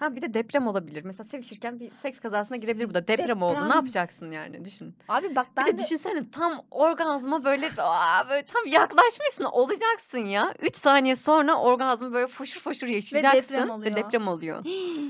ha 0.02 0.16
bir 0.16 0.22
de 0.22 0.34
deprem 0.34 0.66
olabilir. 0.66 1.04
Mesela 1.04 1.28
sevişirken 1.28 1.80
bir 1.80 1.90
seks 2.02 2.20
kazasına 2.20 2.56
girebilir 2.56 2.88
bu 2.90 2.94
da. 2.94 3.08
Deprem 3.08 3.42
oldu. 3.42 3.54
Ne 3.54 3.60
Deprem. 3.64 3.76
yapacaksın 3.76 4.30
yani? 4.30 4.64
Düşün. 4.64 4.94
Abi 5.08 5.36
bak 5.36 5.46
Bir 5.52 5.56
ben 5.56 5.66
de 5.66 5.72
de 5.72 5.78
düşünsene 5.82 6.30
tam 6.30 6.62
orgazma 6.70 7.44
böyle, 7.44 7.70
aa, 7.78 8.28
böyle 8.28 8.44
tam 8.46 8.62
yaklaşmışsın 8.66 9.44
olacaksın 9.44 10.18
ya. 10.18 10.54
3 10.62 10.76
saniye 10.76 11.16
sonra 11.16 11.54
orgazmı 11.60 12.12
böyle 12.12 12.26
foşur 12.26 12.60
foşur 12.60 12.86
yaşayacaksın 12.86 13.54
ve 13.54 13.72
oluyor. 13.72 13.96
deprem 13.96 14.28
oluyor. 14.28 14.64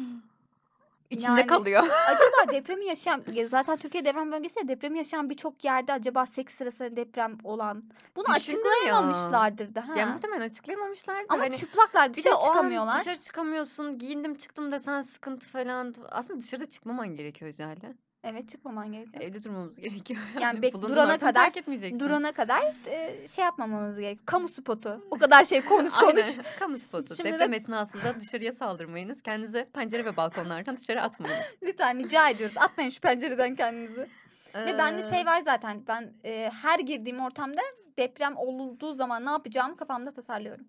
İçinde 1.13 1.29
Yani 1.41 1.47
kalıyor. 1.47 1.83
acaba 2.07 2.53
depremi 2.53 2.85
yaşayan 2.87 3.25
ya 3.33 3.49
zaten 3.49 3.77
Türkiye 3.77 4.05
deprem 4.05 4.33
bölgesi 4.33 4.59
ya 4.59 4.69
depremi 4.69 4.99
yaşayan 4.99 5.31
birçok 5.31 5.65
yerde 5.65 5.93
acaba 5.93 6.27
seks 6.27 6.55
sırasında 6.55 6.97
deprem 6.97 7.39
olan 7.45 7.85
bunu 8.17 8.25
Düşündüm 8.37 8.63
ya. 8.65 8.71
açıklayamamışlardır 8.73 9.75
da 9.75 9.89
ha. 9.89 9.93
Yani 9.97 10.13
muhtemelen 10.13 10.47
açıklayamamışlardı. 10.47 11.27
Ama 11.29 11.43
hani 11.43 11.57
çıplaklar 11.57 12.11
bir 12.11 12.15
de 12.15 12.17
dışarı 12.17 12.37
o 12.37 12.39
an 12.39 12.47
çıkamıyorlar. 12.47 13.01
dışarı 13.01 13.17
çıkamıyorsun. 13.21 13.99
Giyindim 13.99 14.35
çıktım 14.35 14.73
desen 14.73 15.03
sıkıntı 15.03 15.49
falan. 15.49 15.95
Aslında 16.11 16.41
dışarıda 16.41 16.67
çıkmaman 16.71 17.09
gerekiyor 17.09 17.53
Jale. 17.53 17.95
Evet 18.25 18.49
çıkmaman 18.49 18.93
gerekiyor. 18.93 19.23
Evde 19.25 19.45
durmamız 19.45 19.79
gerekiyor. 19.79 20.21
Yani 20.41 20.59
bek- 20.59 20.83
durana 20.83 21.19
kadar-. 21.19 22.01
Durana 22.01 22.33
kadar 22.33 22.63
e, 22.87 23.29
şey 23.29 23.45
yapmamamız 23.45 23.97
gerekiyor. 23.99 24.27
Kamu 24.27 24.49
spotu. 24.49 25.05
O 25.11 25.19
kadar 25.19 25.45
şey 25.45 25.61
konuş 25.65 25.93
konuş. 26.01 26.25
Aynen. 26.25 26.35
Kamu 26.59 26.79
spotu. 26.79 27.17
Şimdi 27.17 27.29
de- 27.29 27.33
Deprem 27.33 27.53
esnasında 27.53 28.21
dışarıya 28.21 28.53
saldırmayınız. 28.53 29.23
Kendinize 29.23 29.69
pencere 29.75 30.05
ve 30.05 30.17
balkonlardan 30.17 30.77
dışarı 30.77 31.03
atmayınız. 31.03 31.43
Lütfen 31.63 31.99
rica 31.99 32.29
ediyoruz. 32.29 32.57
Atmayın 32.59 32.91
şu 32.91 33.01
pencereden 33.01 33.55
kendinizi. 33.57 34.09
Ve 34.55 34.79
bende 34.79 35.03
şey 35.03 35.21
Ee, 35.21 35.27
var 35.27 35.41
zaten. 35.41 35.83
Ben 35.89 36.13
e, 36.25 36.51
her 36.63 36.79
girdiğim 36.79 37.21
ortamda 37.21 37.61
deprem 37.99 38.37
olduğu 38.37 38.95
zaman 38.95 39.27
ne 39.27 39.31
yapacağımı 39.31 39.77
kafamda 39.77 40.13
tasarlıyorum. 40.13 40.67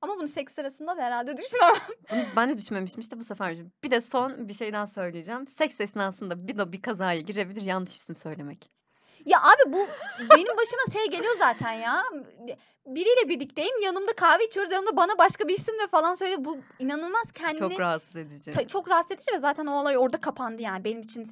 Ama 0.00 0.16
bunu 0.18 0.28
seks 0.28 0.54
sırasında 0.54 0.96
da 0.96 1.02
herhalde 1.02 1.36
düşünemem. 1.36 1.74
Bunu 2.10 2.20
ben 2.36 2.48
de 2.48 2.56
düşmemiştim 2.58 3.00
işte 3.00 3.18
bu 3.20 3.24
sefer. 3.24 3.56
Bir 3.84 3.90
de 3.90 4.00
son 4.00 4.48
bir 4.48 4.54
şey 4.54 4.72
daha 4.72 4.86
söyleyeceğim. 4.86 5.46
Seks 5.46 5.80
esnasında 5.80 6.48
bir 6.48 6.58
de 6.58 6.72
bir 6.72 6.82
kazaya 6.82 7.20
girebilir 7.20 7.62
yanlış 7.62 7.96
isim 7.96 8.16
söylemek. 8.16 8.70
Ya 9.24 9.42
abi 9.42 9.72
bu 9.72 9.86
benim 10.36 10.56
başıma 10.56 10.82
şey 10.92 11.10
geliyor 11.10 11.34
zaten 11.38 11.72
ya. 11.72 12.02
Biriyle 12.86 13.28
birlikteyim. 13.28 13.80
Yanımda 13.82 14.12
kahve 14.12 14.46
içiyoruz. 14.46 14.72
Yanımda 14.72 14.96
bana 14.96 15.18
başka 15.18 15.48
bir 15.48 15.54
isimle 15.54 15.86
falan 15.90 16.14
söylüyor. 16.14 16.44
Bu 16.44 16.58
inanılmaz 16.78 17.32
kendini 17.34 17.58
Çok 17.58 17.80
rahatsız 17.80 18.16
edici. 18.16 18.52
ta- 18.52 18.66
çok 18.68 18.88
rahatsız 18.88 19.12
edici 19.12 19.32
ve 19.34 19.38
zaten 19.38 19.66
o 19.66 19.80
olay 19.80 19.98
orada 19.98 20.20
kapandı 20.20 20.62
yani. 20.62 20.84
Benim 20.84 21.02
için 21.02 21.30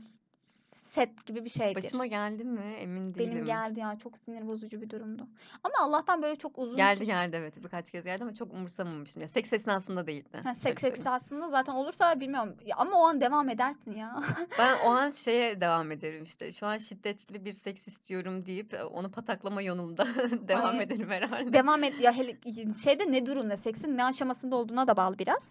set 0.95 1.27
gibi 1.27 1.45
bir 1.45 1.51
şeydir. 1.51 1.75
Başıma 1.77 2.07
geldi 2.07 2.45
mi 2.45 2.61
emin 2.79 3.15
değilim. 3.15 3.33
Benim 3.33 3.45
geldi 3.45 3.81
ya. 3.81 3.97
Çok 4.03 4.19
sinir 4.19 4.47
bozucu 4.47 4.81
bir 4.81 4.91
durumdu. 4.91 5.27
Ama 5.65 5.75
Allah'tan 5.81 6.23
böyle 6.23 6.37
çok 6.37 6.59
uzun 6.59 6.77
Geldi 6.77 7.07
geldi 7.07 7.37
evet 7.37 7.65
birkaç 7.65 7.91
kez 7.91 8.05
geldi 8.05 8.23
ama 8.23 8.35
çok 8.35 8.53
umursamamıştım. 8.53 9.23
Ya, 9.23 9.29
seks 9.29 9.53
esnasında 9.53 10.07
değildi. 10.07 10.39
Ha, 10.45 10.55
seks 10.55 10.85
esasında 10.85 11.49
zaten 11.51 11.73
olursa 11.73 12.21
bilmiyorum. 12.21 12.57
Ya 12.67 12.77
ama 12.77 12.99
o 13.01 13.05
an 13.05 13.21
devam 13.21 13.49
edersin 13.49 13.93
ya. 13.93 14.23
Ben 14.59 14.79
o 14.87 14.89
an 14.91 15.11
şeye 15.25 15.61
devam 15.61 15.93
ederim 15.93 16.25
işte. 16.25 16.53
Şu 16.53 16.67
an 16.67 16.79
şiddetli 16.79 17.45
bir 17.45 17.53
seks 17.53 17.89
istiyorum 17.89 18.47
deyip 18.47 18.75
e, 18.75 18.85
onu 18.85 19.11
pataklama 19.11 19.63
yolunda 19.63 20.07
devam 20.49 20.79
Ay, 20.79 20.85
ederim 20.85 21.11
herhalde. 21.11 21.53
devam 21.53 21.85
et 21.85 22.01
ya 22.01 22.13
hele 22.13 22.37
şeyde 22.85 23.13
ne 23.13 23.27
durumda 23.27 23.57
seksin 23.57 23.97
ne 23.97 24.05
aşamasında 24.05 24.57
olduğuna 24.57 24.87
da 24.87 24.97
bağlı 24.97 25.19
biraz. 25.19 25.51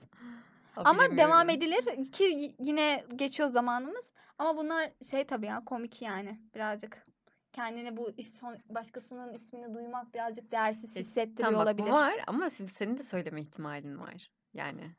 Ha, 0.75 0.81
Ama 0.85 1.17
devam 1.17 1.49
edilir 1.49 2.11
ki 2.11 2.55
yine 2.59 3.03
geçiyor 3.15 3.49
zamanımız. 3.49 4.12
Ama 4.37 4.57
bunlar 4.57 4.91
şey 5.11 5.23
tabii 5.25 5.45
ya 5.45 5.63
komik 5.65 6.01
yani 6.01 6.39
birazcık. 6.55 7.05
Kendini 7.53 7.97
bu 7.97 8.09
is- 8.09 8.37
son- 8.39 8.59
başkasının 8.69 9.33
ismini 9.33 9.73
duymak 9.73 10.13
birazcık 10.13 10.51
değersiz 10.51 10.97
E, 10.97 10.99
hissettiriyor 10.99 11.49
Tamam 11.49 11.61
olabilir. 11.61 11.87
bu 11.87 11.91
var 11.91 12.13
ama 12.27 12.49
şimdi 12.49 12.71
senin 12.71 12.97
de 12.97 13.03
söyleme 13.03 13.41
ihtimalin 13.41 13.99
var. 13.99 14.29
Yani. 14.53 14.95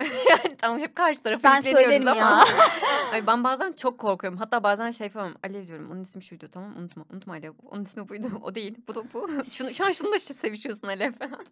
yani 0.00 0.56
tamam 0.58 0.78
hep 0.80 0.96
karşı 0.96 1.22
tarafa 1.22 1.48
Ben 1.48 1.56
yükleniyoruz 1.56 2.06
ama. 2.06 2.16
ya. 2.20 2.44
Ay 3.12 3.26
ben 3.26 3.44
bazen 3.44 3.72
çok 3.72 3.98
korkuyorum. 3.98 4.38
Hatta 4.38 4.62
bazen 4.62 4.90
şey 4.90 5.08
falan 5.08 5.36
Alev 5.42 5.66
diyorum. 5.66 5.90
Onun 5.90 6.00
ismi 6.00 6.22
şuydu 6.22 6.48
tamam 6.50 6.76
unutma. 6.76 7.04
Unutma 7.12 7.32
Alev. 7.32 7.52
Onun 7.62 7.84
ismi 7.84 8.08
buydu. 8.08 8.30
O 8.42 8.54
değil. 8.54 8.76
Bu 8.88 8.94
da 8.94 9.12
bu. 9.12 9.30
Şunu, 9.50 9.74
şu 9.74 9.84
an 9.86 9.92
şunu 9.92 10.12
da 10.12 10.16
işte 10.16 10.34
sevişiyorsun 10.34 10.88
Alev 10.88 11.12
falan. 11.12 11.46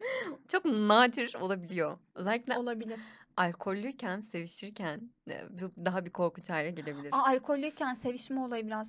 Çok 0.48 0.64
nadir 0.64 1.34
olabiliyor. 1.40 1.98
Özellikle 2.14 2.58
Olabilir. 2.58 3.00
Alkollüyken 3.36 4.20
sevişirken 4.20 5.10
e, 5.30 5.46
bu 5.50 5.84
daha 5.84 6.04
bir 6.06 6.10
korkunç 6.10 6.50
hale 6.50 6.70
gelebilir. 6.70 7.08
Aa, 7.12 7.26
alkollüyken 7.26 7.94
sevişme 7.94 8.40
olayı 8.40 8.66
biraz 8.66 8.88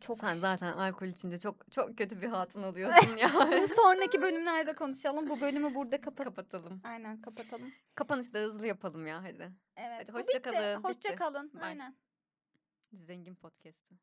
çok 0.00 0.18
Sen 0.18 0.36
zaten 0.36 0.72
alkol 0.72 1.06
içince 1.06 1.38
çok 1.38 1.72
çok 1.72 1.98
kötü 1.98 2.22
bir 2.22 2.28
hatun 2.28 2.62
oluyorsun 2.62 3.16
ya. 3.16 3.30
Bunu 3.34 3.68
sonraki 3.68 4.22
bölümlerde 4.22 4.74
konuşalım. 4.74 5.28
Bu 5.30 5.40
bölümü 5.40 5.74
burada 5.74 6.00
kapat. 6.00 6.24
Kapatalım. 6.26 6.80
Aynen 6.84 7.20
kapatalım. 7.20 7.72
Kapanışı 7.94 8.34
da 8.34 8.38
hızlı 8.38 8.66
yapalım 8.66 9.06
ya 9.06 9.22
hadi. 9.22 9.52
Evet. 9.76 9.98
Hadi 10.00 10.12
bu 10.12 10.18
hoşça 10.18 10.38
bitti. 10.38 10.50
kalın, 10.50 10.82
Hoşça 10.82 11.08
bitti. 11.08 11.16
kalın. 11.16 11.52
Bye. 11.54 11.62
Aynen. 11.62 11.96
Zengin 12.92 13.34
podcast'ı. 13.34 13.94